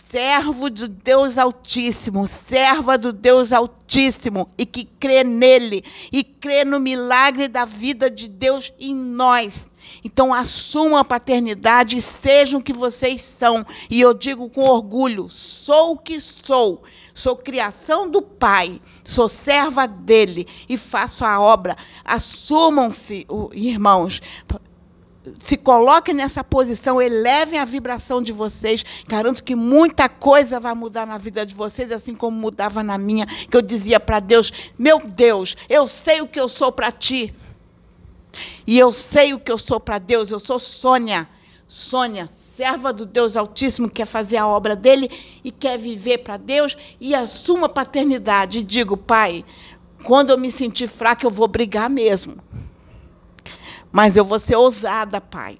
[0.08, 6.78] servo de Deus Altíssimo, serva do Deus Altíssimo, e que crê nele, e crê no
[6.78, 9.68] milagre da vida de Deus em nós.
[10.04, 13.64] Então assumam a paternidade e sejam o que vocês são.
[13.90, 16.82] E eu digo com orgulho: sou o que sou.
[17.14, 21.74] Sou criação do Pai, sou serva dele e faço a obra.
[22.04, 22.94] Assumam,
[23.54, 24.20] irmãos,
[25.40, 28.84] se coloquem nessa posição, elevem a vibração de vocês.
[29.06, 33.26] Garanto que muita coisa vai mudar na vida de vocês, assim como mudava na minha,
[33.26, 37.34] que eu dizia para Deus: Meu Deus, eu sei o que eu sou para ti.
[38.66, 41.28] E eu sei o que eu sou para Deus, eu sou Sônia.
[41.68, 45.10] Sônia, serva do Deus Altíssimo, quer fazer a obra dele
[45.42, 48.58] e quer viver para Deus e assuma paternidade.
[48.58, 49.44] E digo, pai,
[50.04, 52.36] quando eu me sentir fraca, eu vou brigar mesmo.
[53.90, 55.58] Mas eu vou ser ousada, pai,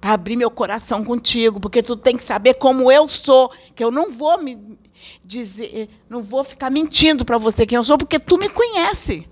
[0.00, 3.90] para abrir meu coração contigo, porque tu tem que saber como eu sou, que eu
[3.90, 4.78] não vou me
[5.24, 9.28] dizer, não vou ficar mentindo para você quem eu sou, porque tu me conhece.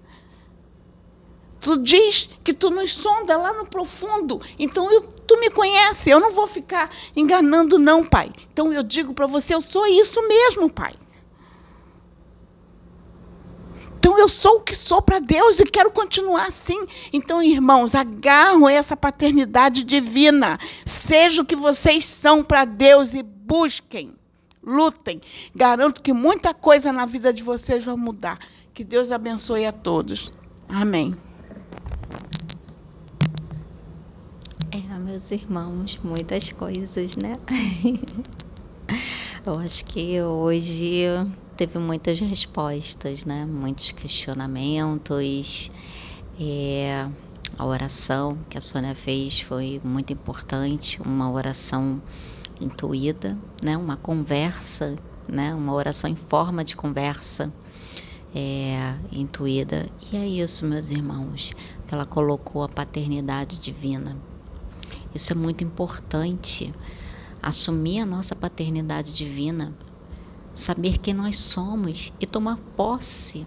[1.63, 4.43] Tu diz que tu nos sonda lá no profundo.
[4.59, 6.11] Então eu, tu me conhece.
[6.11, 8.33] Eu não vou ficar enganando, não, pai.
[8.53, 10.93] Então eu digo para você: eu sou isso mesmo, pai.
[13.97, 16.85] Então eu sou o que sou para Deus e quero continuar assim.
[17.13, 20.59] Então, irmãos, agarram essa paternidade divina.
[20.85, 24.17] Seja o que vocês são para Deus e busquem,
[24.61, 25.21] lutem.
[25.55, 28.41] Garanto que muita coisa na vida de vocês vai mudar.
[28.75, 30.33] Que Deus abençoe a todos.
[30.69, 31.17] Amém.
[34.75, 37.35] É, meus irmãos, muitas coisas, né?
[39.45, 41.05] Eu acho que hoje
[41.59, 43.45] teve muitas respostas, né?
[43.45, 45.71] Muitos questionamentos.
[46.41, 47.07] É,
[47.59, 52.01] a oração que a Sônia fez foi muito importante, uma oração
[52.59, 53.77] intuída, né?
[53.77, 54.97] Uma conversa,
[55.29, 55.55] né?
[55.55, 57.53] Uma oração em forma de conversa
[58.35, 59.87] é, intuída.
[60.11, 61.53] E é isso, meus irmãos,
[61.87, 64.17] que ela colocou a paternidade divina
[65.15, 66.73] isso é muito importante.
[67.43, 69.75] Assumir a nossa paternidade divina,
[70.55, 73.47] saber quem nós somos e tomar posse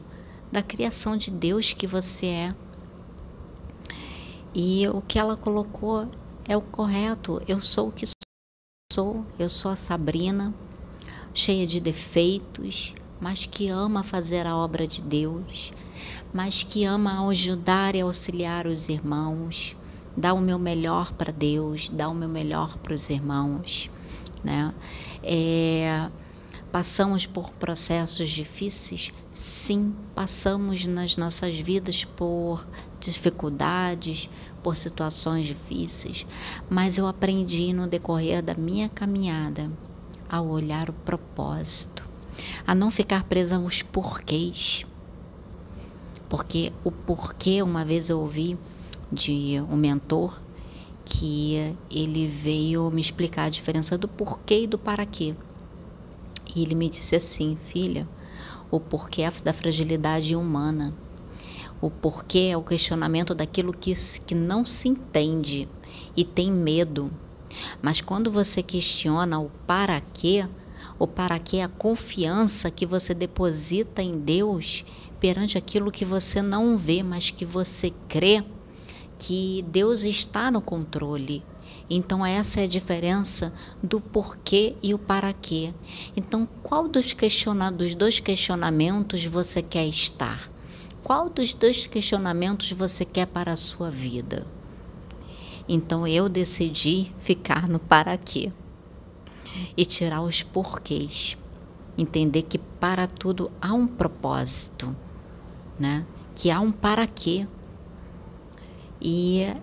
[0.52, 2.56] da criação de Deus que você é.
[4.54, 6.08] E o que ela colocou
[6.46, 7.42] é o correto.
[7.48, 8.06] Eu sou o que
[8.94, 9.26] sou.
[9.40, 10.54] Eu sou a Sabrina,
[11.34, 15.74] cheia de defeitos, mas que ama fazer a obra de Deus,
[16.34, 19.76] mas que ama ajudar e auxiliar os irmãos
[20.16, 23.90] dar o meu melhor para Deus, dar o meu melhor para os irmãos,
[24.44, 24.74] né?
[25.24, 26.10] É,
[26.72, 29.12] passamos por processos difíceis?
[29.32, 32.66] Sim, passamos nas nossas vidas por
[33.00, 34.30] dificuldades,
[34.64, 36.26] por situações difíceis,
[36.70, 39.72] mas eu aprendi no decorrer da minha caminhada
[40.28, 42.04] a olhar o propósito,
[42.66, 44.86] a não ficar presa aos porquês.
[46.28, 48.58] Porque o porquê, uma vez eu ouvi
[49.12, 50.40] de um mentor
[51.06, 55.36] que ele veio me explicar a diferença do porquê e do para quê.
[56.56, 58.08] E ele me disse assim, filha,
[58.72, 60.94] o porquê é da fragilidade humana.
[61.80, 63.94] O porquê é o questionamento daquilo que,
[64.26, 65.68] que não se entende
[66.18, 67.12] e tem medo.
[67.82, 70.48] Mas quando você questiona o para quê,
[70.98, 74.86] o para quê é a confiança que você deposita em Deus
[75.20, 78.44] perante aquilo que você não vê, mas que você crê
[79.18, 81.44] que Deus está no controle.
[81.90, 85.74] Então essa é a diferença do porquê e o para quê.
[86.16, 90.50] Então qual dos questionados, dos dois questionamentos você quer estar?
[91.04, 94.46] Qual dos dois questionamentos você quer para a sua vida?
[95.68, 98.52] Então eu decidi ficar no para quê
[99.76, 101.38] e tirar os porquês.
[101.98, 104.96] Entender que para tudo há um propósito,
[105.80, 106.06] né?
[106.36, 107.48] Que há um para quê.
[109.02, 109.54] E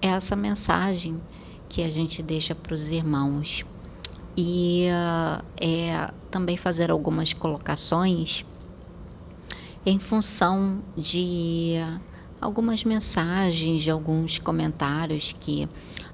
[0.00, 1.20] essa mensagem
[1.68, 3.64] que a gente deixa para os irmãos.
[4.36, 8.44] e uh, é, também fazer algumas colocações
[9.84, 11.74] em função de
[12.40, 15.68] algumas mensagens, de alguns comentários que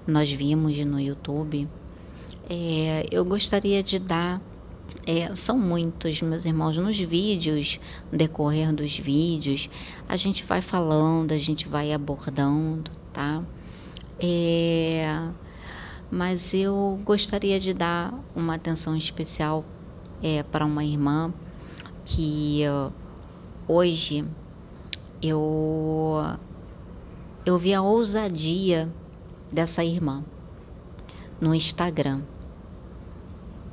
[0.06, 1.68] nós vimos no YouTube.
[2.48, 4.40] É, eu gostaria de dar
[5.06, 7.78] é, são muitos, meus irmãos, nos vídeos,
[8.10, 9.68] no decorrer dos vídeos,
[10.08, 13.42] a gente vai falando, a gente vai abordando, tá?
[14.18, 15.20] É,
[16.10, 19.64] mas eu gostaria de dar uma atenção especial
[20.22, 21.32] é, para uma irmã
[22.04, 22.62] que
[23.68, 24.24] hoje
[25.20, 26.38] eu,
[27.44, 28.88] eu vi a ousadia
[29.52, 30.24] dessa irmã
[31.40, 32.22] no Instagram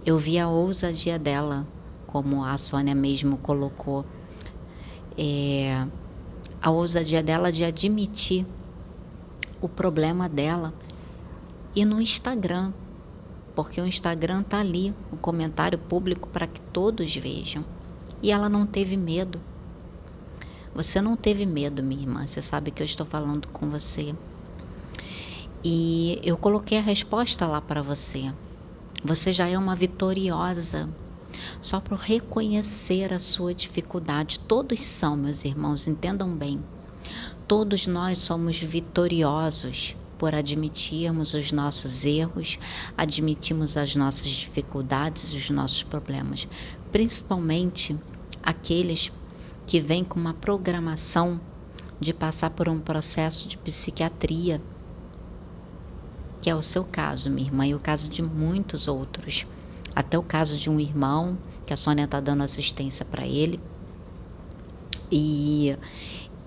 [0.06, 1.68] eu vi a ousadia dela,
[2.08, 4.06] como a Sônia mesmo colocou,
[5.18, 5.86] é,
[6.62, 8.46] a ousadia dela de admitir
[9.62, 10.74] o problema dela
[11.76, 12.74] e no Instagram,
[13.56, 17.64] porque o Instagram tá ali, o comentário público para que todos vejam.
[18.24, 19.40] E ela não teve medo.
[20.74, 22.26] Você não teve medo, minha irmã.
[22.26, 24.16] Você sabe que eu estou falando com você.
[25.64, 28.32] E eu coloquei a resposta lá para você.
[29.04, 30.88] Você já é uma vitoriosa.
[31.60, 34.38] Só por reconhecer a sua dificuldade.
[34.40, 36.62] Todos são, meus irmãos, entendam bem.
[37.48, 42.60] Todos nós somos vitoriosos por admitirmos os nossos erros,
[42.96, 46.48] admitirmos as nossas dificuldades, os nossos problemas,
[46.92, 47.98] principalmente
[48.44, 49.12] aqueles
[49.66, 51.42] que vêm com uma programação
[52.00, 54.62] de passar por um processo de psiquiatria
[56.42, 59.46] que é o seu caso, minha irmã, e o caso de muitos outros.
[59.96, 63.60] Até o caso de um irmão, que a Sônia está dando assistência para ele.
[65.12, 65.78] E,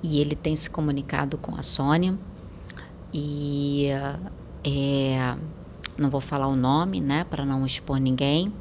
[0.02, 2.18] e ele tem se comunicado com a Sônia.
[3.12, 3.88] E
[4.64, 5.36] é,
[5.96, 8.52] não vou falar o nome, né, para não expor ninguém.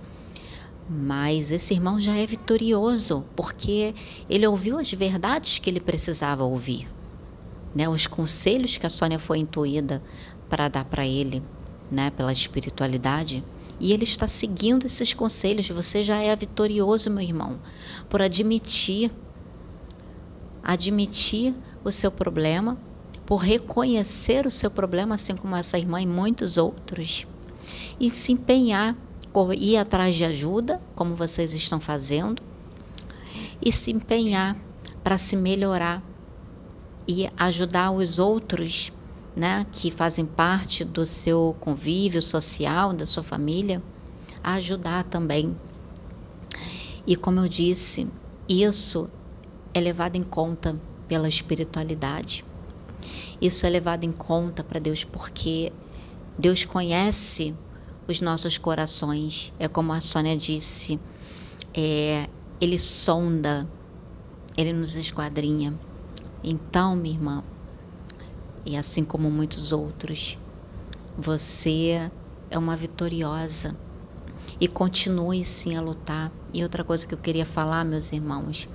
[0.87, 3.95] Mas esse irmão já é vitorioso, porque
[4.29, 6.87] ele ouviu as verdades que ele precisava ouvir.
[7.73, 10.03] Né, os conselhos que a Sônia foi intuída
[10.53, 11.41] para dar para ele,
[11.89, 13.43] né, pela espiritualidade,
[13.79, 15.67] e ele está seguindo esses conselhos.
[15.67, 17.59] Você já é vitorioso, meu irmão,
[18.07, 19.09] por admitir
[20.61, 22.77] admitir o seu problema,
[23.25, 27.25] por reconhecer o seu problema, assim como essa irmã e muitos outros,
[27.99, 28.95] e se empenhar,
[29.57, 32.43] ir atrás de ajuda, como vocês estão fazendo,
[33.59, 34.55] e se empenhar
[35.03, 36.03] para se melhorar
[37.07, 38.91] e ajudar os outros
[39.35, 43.81] né, que fazem parte do seu convívio social, da sua família,
[44.43, 45.55] a ajudar também.
[47.05, 48.07] E como eu disse,
[48.47, 49.09] isso
[49.73, 52.45] é levado em conta pela espiritualidade.
[53.41, 55.71] Isso é levado em conta para Deus porque
[56.37, 57.53] Deus conhece
[58.07, 59.51] os nossos corações.
[59.59, 60.99] É como a Sônia disse,
[61.73, 62.29] é,
[62.61, 63.67] Ele sonda,
[64.55, 65.77] Ele nos esquadrinha.
[66.43, 67.43] Então, minha irmã,
[68.65, 70.37] e assim como muitos outros,
[71.17, 72.09] você
[72.49, 73.75] é uma vitoriosa
[74.59, 76.31] e continue sim a lutar.
[76.53, 78.69] E outra coisa que eu queria falar, meus irmãos,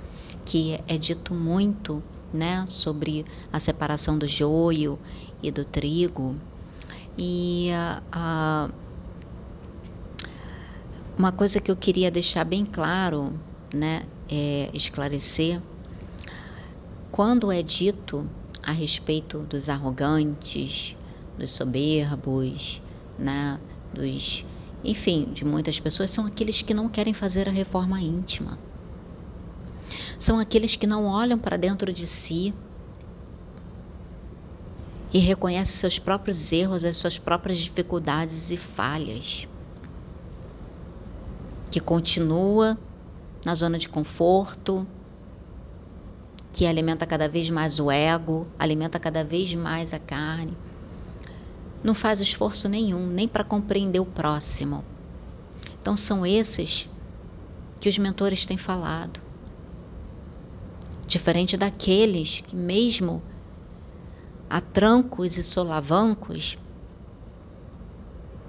[0.45, 4.99] que é dito muito, né, sobre a separação do joio
[5.43, 6.37] e do trigo.
[7.17, 7.71] E
[8.15, 8.73] uh,
[11.17, 13.33] uma coisa que eu queria deixar bem claro,
[13.73, 15.61] né, é esclarecer,
[17.11, 18.29] quando é dito
[18.69, 20.95] a respeito dos arrogantes,
[21.39, 22.83] dos soberbos,
[23.19, 23.59] né,
[23.95, 24.45] dos,
[24.85, 28.59] enfim, de muitas pessoas são aqueles que não querem fazer a reforma íntima.
[30.19, 32.53] São aqueles que não olham para dentro de si
[35.15, 39.49] e reconhecem seus próprios erros, as suas próprias dificuldades e falhas.
[41.71, 42.77] Que continua
[43.47, 44.87] na zona de conforto,
[46.53, 50.57] que alimenta cada vez mais o ego, alimenta cada vez mais a carne.
[51.83, 54.85] Não faz esforço nenhum, nem para compreender o próximo.
[55.81, 56.89] Então são esses
[57.81, 59.21] que os mentores têm falado.
[61.07, 63.23] Diferente daqueles que, mesmo
[64.51, 66.59] a trancos e solavancos,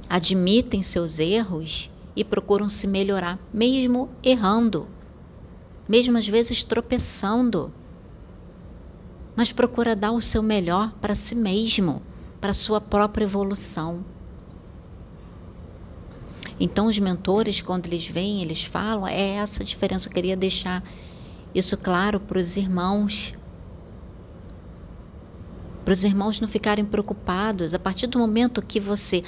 [0.09, 4.87] admitem seus erros e procuram se melhorar, mesmo errando,
[5.87, 7.71] mesmo às vezes tropeçando
[9.39, 12.01] mas procura dar o seu melhor para si mesmo,
[12.41, 14.03] para sua própria evolução.
[16.59, 20.09] Então, os mentores, quando eles vêm, eles falam, é essa diferença.
[20.09, 20.83] Eu queria deixar
[21.55, 23.33] isso claro para os irmãos.
[25.85, 27.73] Para os irmãos não ficarem preocupados.
[27.73, 29.23] A partir do momento que você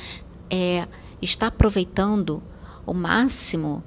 [0.50, 0.90] é,
[1.22, 2.44] está aproveitando
[2.86, 3.82] o máximo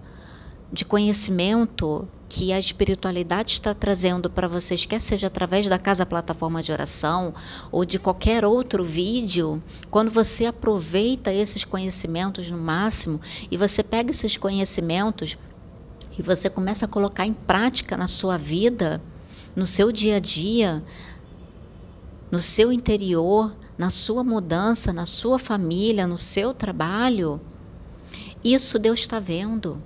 [0.73, 6.63] de conhecimento que a espiritualidade está trazendo para vocês, quer seja através da casa plataforma
[6.63, 7.33] de oração
[7.71, 14.11] ou de qualquer outro vídeo, quando você aproveita esses conhecimentos no máximo e você pega
[14.11, 15.39] esses conhecimentos
[16.19, 19.01] e você começa a colocar em prática na sua vida,
[19.55, 20.83] no seu dia a dia,
[22.33, 27.41] no seu interior, na sua mudança, na sua família, no seu trabalho,
[28.45, 29.83] isso Deus está vendo.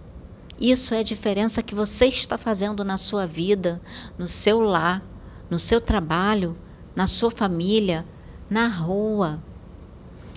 [0.61, 3.80] Isso é a diferença que você está fazendo na sua vida,
[4.18, 5.02] no seu lar,
[5.48, 6.56] no seu trabalho,
[6.96, 8.04] na sua família,
[8.50, 9.42] na rua.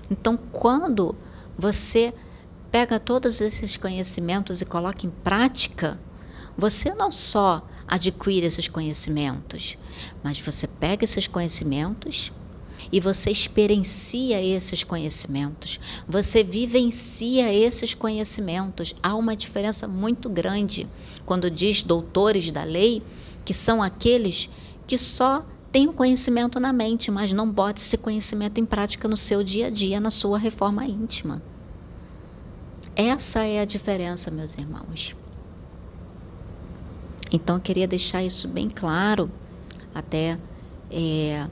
[0.09, 1.15] Então, quando
[1.57, 2.13] você
[2.71, 5.99] pega todos esses conhecimentos e coloca em prática,
[6.57, 9.77] você não só adquire esses conhecimentos,
[10.23, 12.31] mas você pega esses conhecimentos
[12.91, 18.95] e você experiencia esses conhecimentos, você vivencia esses conhecimentos.
[19.03, 20.87] Há uma diferença muito grande
[21.25, 23.03] quando diz doutores da lei,
[23.43, 24.49] que são aqueles
[24.87, 29.17] que só têm o conhecimento na mente, mas não botam esse conhecimento em prática no
[29.17, 31.41] seu dia a dia, na sua reforma íntima.
[32.95, 35.15] Essa é a diferença, meus irmãos.
[37.31, 39.31] Então, eu queria deixar isso bem claro,
[39.95, 40.37] até
[40.89, 41.47] é,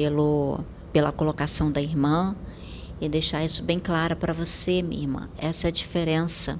[0.00, 0.60] pelo,
[0.94, 2.34] pela colocação da irmã
[3.02, 5.28] e deixar isso bem claro para você, minha irmã.
[5.36, 6.58] Essa é a diferença,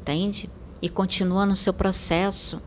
[0.00, 0.50] entende?
[0.82, 2.60] E continua no seu processo,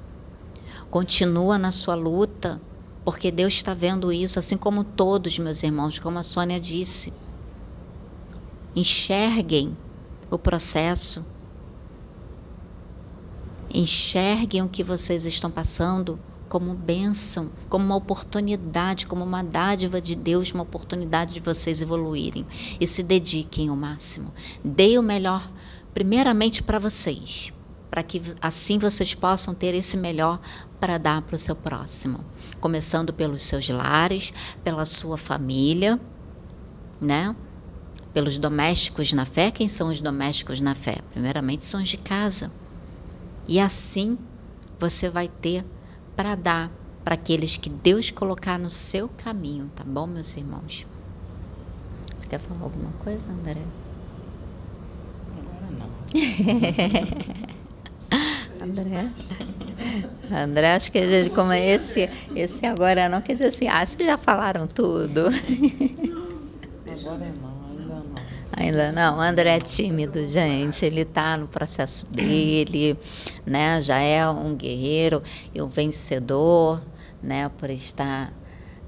[0.89, 2.61] continua na sua luta,
[3.03, 7.11] porque Deus está vendo isso, assim como todos, meus irmãos, como a Sônia disse.
[8.73, 9.75] Enxerguem
[10.29, 11.25] o processo,
[13.73, 16.17] enxerguem o que vocês estão passando
[16.51, 22.45] como bênção, como uma oportunidade, como uma dádiva de Deus, uma oportunidade de vocês evoluírem
[22.77, 24.33] e se dediquem ao máximo.
[24.61, 25.49] Dê o melhor,
[25.93, 27.53] primeiramente para vocês,
[27.89, 30.41] para que assim vocês possam ter esse melhor
[30.77, 32.19] para dar para o seu próximo,
[32.59, 35.97] começando pelos seus lares, pela sua família,
[36.99, 37.33] né?
[38.13, 39.51] Pelos domésticos na fé.
[39.51, 40.97] Quem são os domésticos na fé?
[41.13, 42.51] Primeiramente são os de casa.
[43.47, 44.17] E assim
[44.77, 45.63] você vai ter
[46.15, 46.71] para dar
[47.03, 50.85] para aqueles que Deus colocar no seu caminho, tá bom, meus irmãos?
[52.15, 53.61] Você quer falar alguma coisa, André?
[55.37, 55.89] Agora não.
[58.63, 59.11] André?
[60.31, 64.17] André, acho que como é esse, esse agora não, quer dizer assim, ah, vocês já
[64.17, 65.27] falaram tudo.
[66.85, 67.50] Agora é não,
[68.51, 69.17] ainda não.
[69.17, 70.85] O André é tímido, gente.
[70.85, 72.97] Ele está no processo dele,
[73.45, 73.81] né?
[73.81, 75.21] Já é um guerreiro
[75.53, 76.81] e um vencedor,
[77.21, 77.49] né?
[77.57, 78.33] Por estar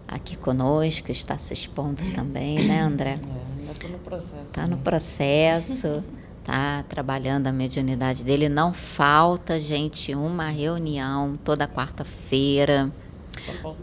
[0.08, 3.20] aqui conosco, está se expondo também, né, André?
[3.20, 4.44] É, ainda estou no processo.
[4.44, 4.82] Está no né?
[4.84, 6.04] processo,
[6.44, 8.48] tá trabalhando a mediunidade dele.
[8.50, 12.92] Não falta, gente, uma reunião toda quarta-feira,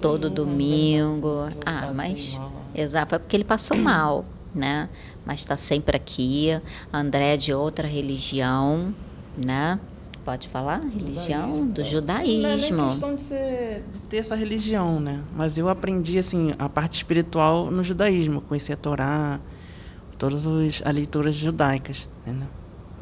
[0.01, 1.47] todo domingo.
[1.47, 1.53] né?
[1.57, 2.53] Eu Ah, mas mal.
[2.75, 4.25] exato, foi porque ele passou mal,
[4.55, 4.89] né?
[5.25, 6.61] Mas está sempre aqui.
[6.93, 8.95] André é de outra religião,
[9.37, 9.79] né?
[10.25, 10.81] Pode falar?
[10.81, 11.91] Religião do Não é
[12.23, 12.91] nem judaísmo.
[12.91, 15.23] questão de, ser, de ter essa religião, né?
[15.35, 18.41] Mas eu aprendi, assim, a parte espiritual no judaísmo.
[18.43, 19.41] Conheci a Torá,
[20.19, 22.49] todas as leituras judaicas, entendeu?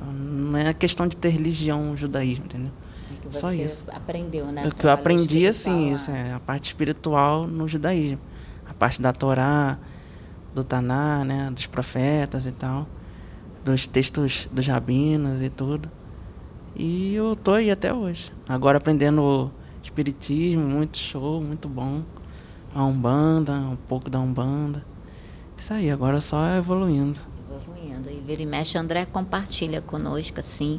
[0.00, 2.70] Não é questão de ter religião no judaísmo, entendeu?
[3.10, 3.82] É que Só você isso.
[3.88, 4.66] aprendeu, né?
[4.68, 8.20] o que eu aprendi, assim, isso, é a parte espiritual no judaísmo.
[8.68, 9.76] A parte da Torá,
[10.54, 11.50] do Taná, né?
[11.50, 12.86] Dos profetas e tal.
[13.64, 15.90] Dos textos dos rabinos e tudo.
[16.76, 18.32] E eu tô aí até hoje.
[18.48, 19.50] Agora aprendendo
[19.82, 22.02] espiritismo, muito show, muito bom.
[22.74, 24.84] A Umbanda, um pouco da Umbanda.
[25.56, 27.18] Isso aí, agora só evoluindo.
[27.50, 28.08] evoluindo.
[28.10, 30.78] E vira e mexe, André compartilha conosco, assim,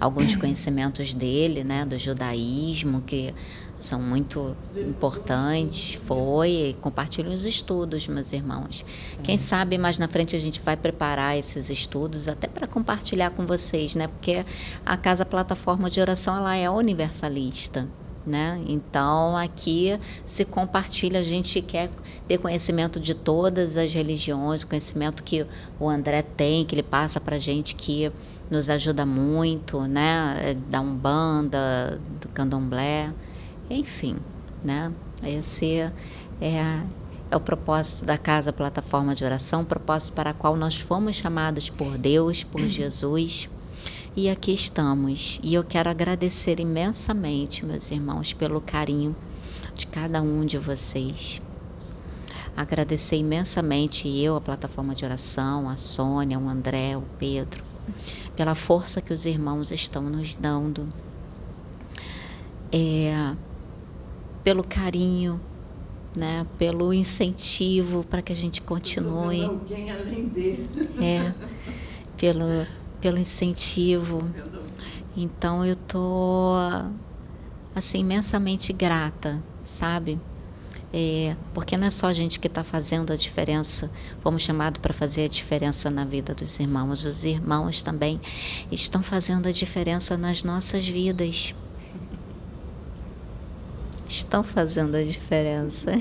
[0.00, 3.32] alguns conhecimentos dele, né, do judaísmo, que
[3.78, 5.98] são muito importantes.
[6.04, 8.84] Foi, e compartilha os estudos, meus irmãos.
[9.22, 13.46] Quem sabe mais na frente a gente vai preparar esses estudos até para compartilhar com
[13.46, 14.44] vocês, né, porque
[14.84, 17.88] a Casa Plataforma de Oração, ela é universalista.
[18.26, 18.60] Né?
[18.66, 21.88] Então aqui se compartilha, a gente quer
[22.26, 25.46] ter conhecimento de todas as religiões, conhecimento que
[25.78, 28.10] o André tem, que ele passa para gente que
[28.50, 30.36] nos ajuda muito, né?
[30.40, 33.12] É Da Umbanda, do Candomblé,
[33.70, 34.16] enfim,
[34.64, 34.92] né?
[35.22, 35.92] Esse é,
[36.40, 41.16] é o propósito da Casa Plataforma de Oração, o propósito para o qual nós fomos
[41.16, 43.48] chamados por Deus, por Jesus.
[44.16, 45.40] E aqui estamos.
[45.42, 49.14] E eu quero agradecer imensamente, meus irmãos, pelo carinho
[49.74, 51.40] de cada um de vocês.
[52.56, 57.62] Agradecer imensamente eu, a plataforma de oração, a Sônia, o André, o Pedro,
[58.34, 60.88] pela força que os irmãos estão nos dando,
[62.72, 63.34] é,
[64.46, 65.40] pelo carinho,
[66.16, 69.42] né, pelo incentivo para que a gente continue.
[69.42, 70.70] Alguém além dele.
[71.02, 71.34] É,
[72.16, 72.44] pelo,
[73.00, 74.22] pelo incentivo.
[75.16, 76.52] Então eu tô
[77.74, 80.16] assim imensamente grata, sabe?
[80.92, 83.90] É, porque não é só a gente que está fazendo a diferença,
[84.20, 87.04] fomos chamados para fazer a diferença na vida dos irmãos.
[87.04, 88.20] Os irmãos também
[88.70, 91.52] estão fazendo a diferença nas nossas vidas.
[94.16, 95.92] Estão fazendo a diferença.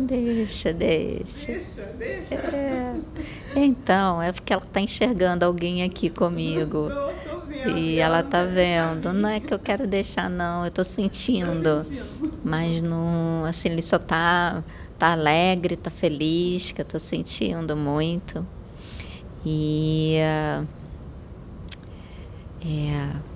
[0.00, 1.52] deixa, deixa.
[1.52, 2.34] Deixa, deixa.
[2.34, 2.96] É.
[3.54, 6.90] Então, é porque ela está enxergando alguém aqui comigo.
[6.90, 7.78] Tô, tô vendo.
[7.78, 9.12] E ela tá vendo.
[9.12, 10.64] Não é que eu quero deixar, não.
[10.64, 11.82] Eu tô sentindo.
[12.42, 14.64] Mas não, assim, ele só tá,
[14.98, 18.44] tá alegre, tá feliz, que eu tô sentindo muito.
[19.46, 20.64] E é,
[22.66, 23.33] é,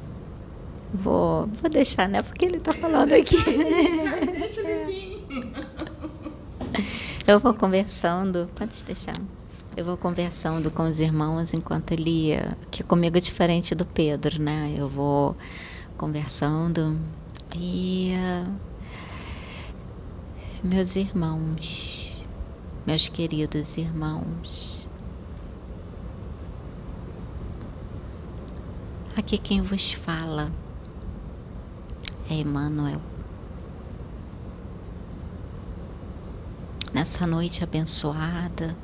[0.92, 2.22] vou, vou deixar, né?
[2.22, 3.36] Porque ele tá falando aqui.
[3.36, 5.18] Deixa ele vir.
[7.26, 9.12] Eu vou conversando, pode deixar.
[9.76, 14.42] Eu vou conversando com os irmãos enquanto ele ia, que comigo é diferente do Pedro,
[14.42, 14.74] né?
[14.76, 15.36] Eu vou
[15.96, 16.98] conversando
[17.54, 18.52] e uh,
[20.64, 22.16] meus irmãos,
[22.86, 24.88] meus queridos irmãos,
[29.16, 30.50] aqui quem vos fala
[32.30, 33.00] é Emmanuel.
[36.92, 38.76] Nessa noite abençoada,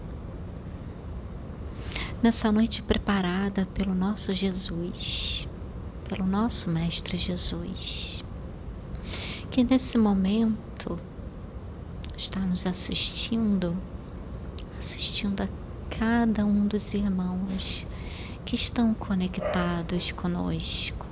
[2.23, 5.49] nessa noite preparada pelo nosso Jesus,
[6.09, 8.23] pelo nosso Mestre Jesus,
[9.51, 10.99] que nesse momento
[12.17, 13.77] está nos assistindo,
[14.79, 15.49] assistindo a
[15.91, 17.87] cada um dos irmãos
[18.45, 21.04] que estão conectados conosco.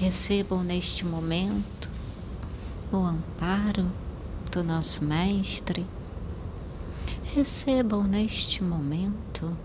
[0.00, 1.90] Recebam neste momento
[2.92, 3.90] o amparo
[4.48, 5.84] do nosso Mestre
[7.34, 9.58] recebam neste momento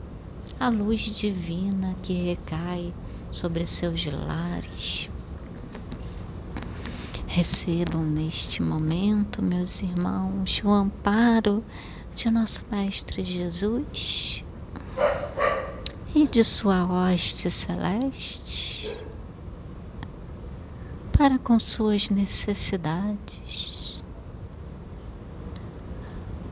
[0.59, 2.91] a luz divina que recai
[3.29, 5.07] sobre seus lares.
[7.27, 11.63] Recebam neste momento, meus irmãos, o amparo
[12.15, 14.43] de nosso Mestre Jesus
[16.15, 19.12] e de sua hoste celeste
[21.17, 24.01] para com suas necessidades.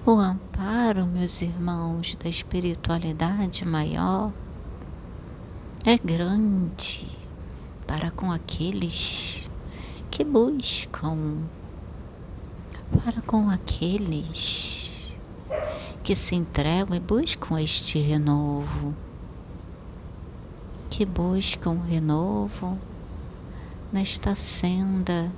[0.05, 4.31] O amparo, meus irmãos, da espiritualidade maior
[5.83, 7.07] é grande
[7.87, 9.49] para com aqueles
[10.11, 11.39] que buscam,
[13.03, 15.11] para com aqueles
[16.03, 18.93] que se entregam e buscam este renovo,
[20.89, 22.77] que buscam renovo
[23.91, 25.31] nesta senda.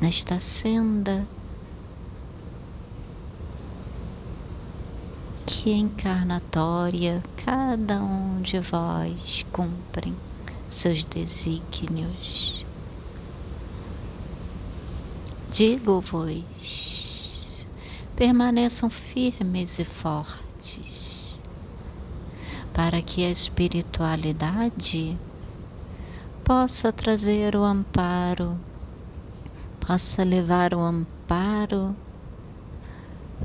[0.00, 1.26] Nesta senda.
[5.46, 10.14] Que encarnatória cada um de vós cumprem
[10.68, 12.64] seus desígnios.
[15.50, 16.34] Digo-vos,
[18.16, 21.03] permaneçam firmes e fortes,
[22.74, 25.16] para que a espiritualidade
[26.44, 28.58] possa trazer o amparo
[29.86, 31.94] possa levar o amparo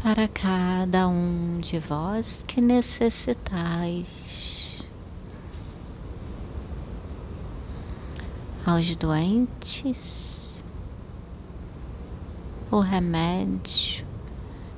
[0.02, 4.08] para cada um de vós que necessitais.
[8.66, 10.64] Aos doentes,
[12.72, 14.06] o remédio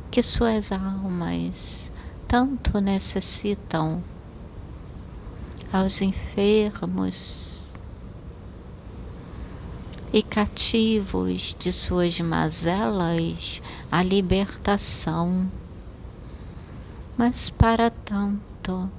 [0.10, 1.92] que suas almas
[2.28, 4.02] tanto necessitam,
[5.72, 7.52] aos enfermos,
[10.14, 13.62] e cativos de suas mazelas
[13.92, 15.50] a libertação.
[17.18, 18.90] Mas para tanto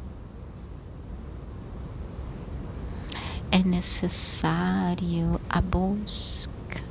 [3.51, 6.83] é necessário a busca,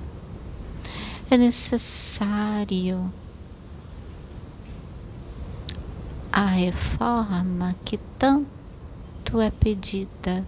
[1.30, 3.12] é necessário
[6.32, 8.61] a reforma que tanto
[9.42, 10.46] é pedida,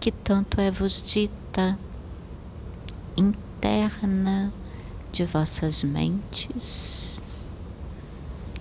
[0.00, 1.78] que tanto é vos dita
[3.16, 4.52] interna
[5.12, 7.22] de vossas mentes,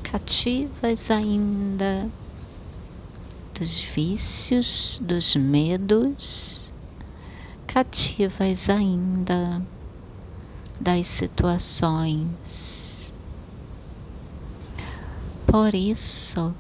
[0.03, 2.09] cativas ainda
[3.59, 6.71] dos vícios, dos medos,
[7.67, 9.61] cativas ainda
[10.79, 13.13] das situações.
[15.45, 16.55] Por isso,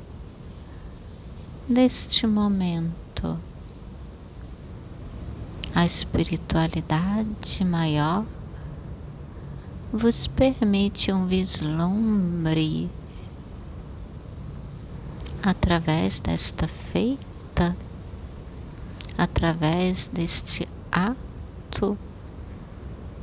[1.69, 3.39] neste momento,
[5.75, 8.25] a espiritualidade maior
[9.93, 12.89] vos permite um vislumbre
[15.43, 17.77] através desta feita,
[19.15, 21.95] através deste ato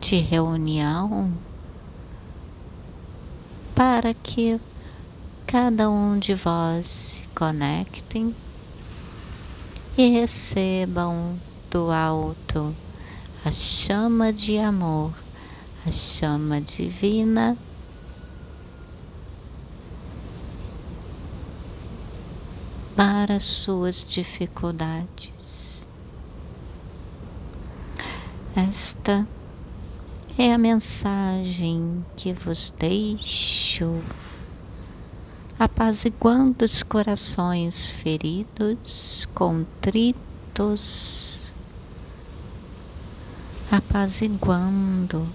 [0.01, 1.33] de reunião,
[3.75, 4.61] para que
[5.49, 8.35] cada um de vós conectem
[9.97, 11.39] e recebam
[11.71, 12.75] do alto
[13.45, 15.13] a chama de amor,
[15.87, 17.57] a chama divina.
[22.97, 25.87] Para suas dificuldades.
[28.57, 29.29] Esta
[30.39, 34.03] é a mensagem que vos deixo
[35.59, 40.27] apaziguando os corações feridos, contritos,
[43.71, 45.27] apaziguando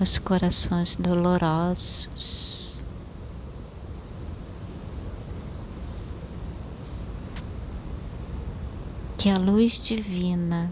[0.00, 2.82] os corações dolorosos.
[9.16, 10.70] Que a luz divina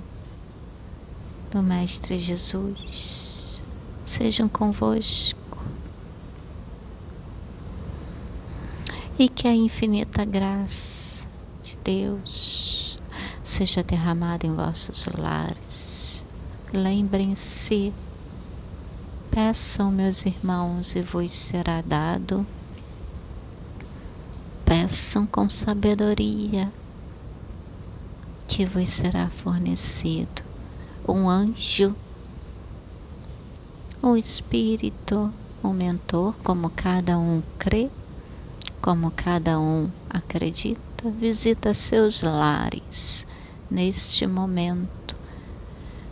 [1.51, 3.59] do Mestre Jesus
[4.05, 5.42] sejam convosco
[9.23, 11.29] e que a infinita graça
[11.63, 12.99] de Deus
[13.45, 16.25] seja derramada em vossos lares.
[16.73, 17.93] Lembrem-se,
[19.31, 22.45] peçam, meus irmãos, e vos será dado.
[24.65, 26.73] Peçam com sabedoria,
[28.49, 30.43] que vos será fornecido
[31.07, 31.95] um anjo,
[34.03, 37.89] um espírito, um mentor, como cada um crê
[38.83, 43.25] como cada um acredita, visita seus lares
[43.71, 45.17] neste momento,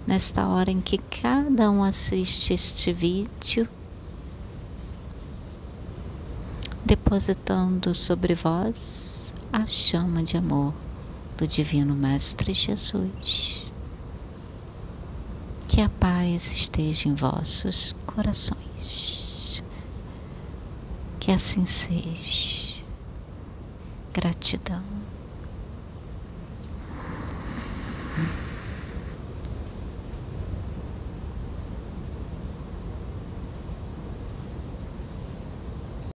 [0.06, 3.68] nesta hora em que cada um assiste este vídeo,
[6.84, 10.72] depositando sobre vós a chama de amor
[11.36, 13.70] do Divino Mestre Jesus.
[15.66, 19.62] Que a paz esteja em vossos corações.
[21.20, 22.59] Que assim seja.
[24.12, 24.89] Gratidão.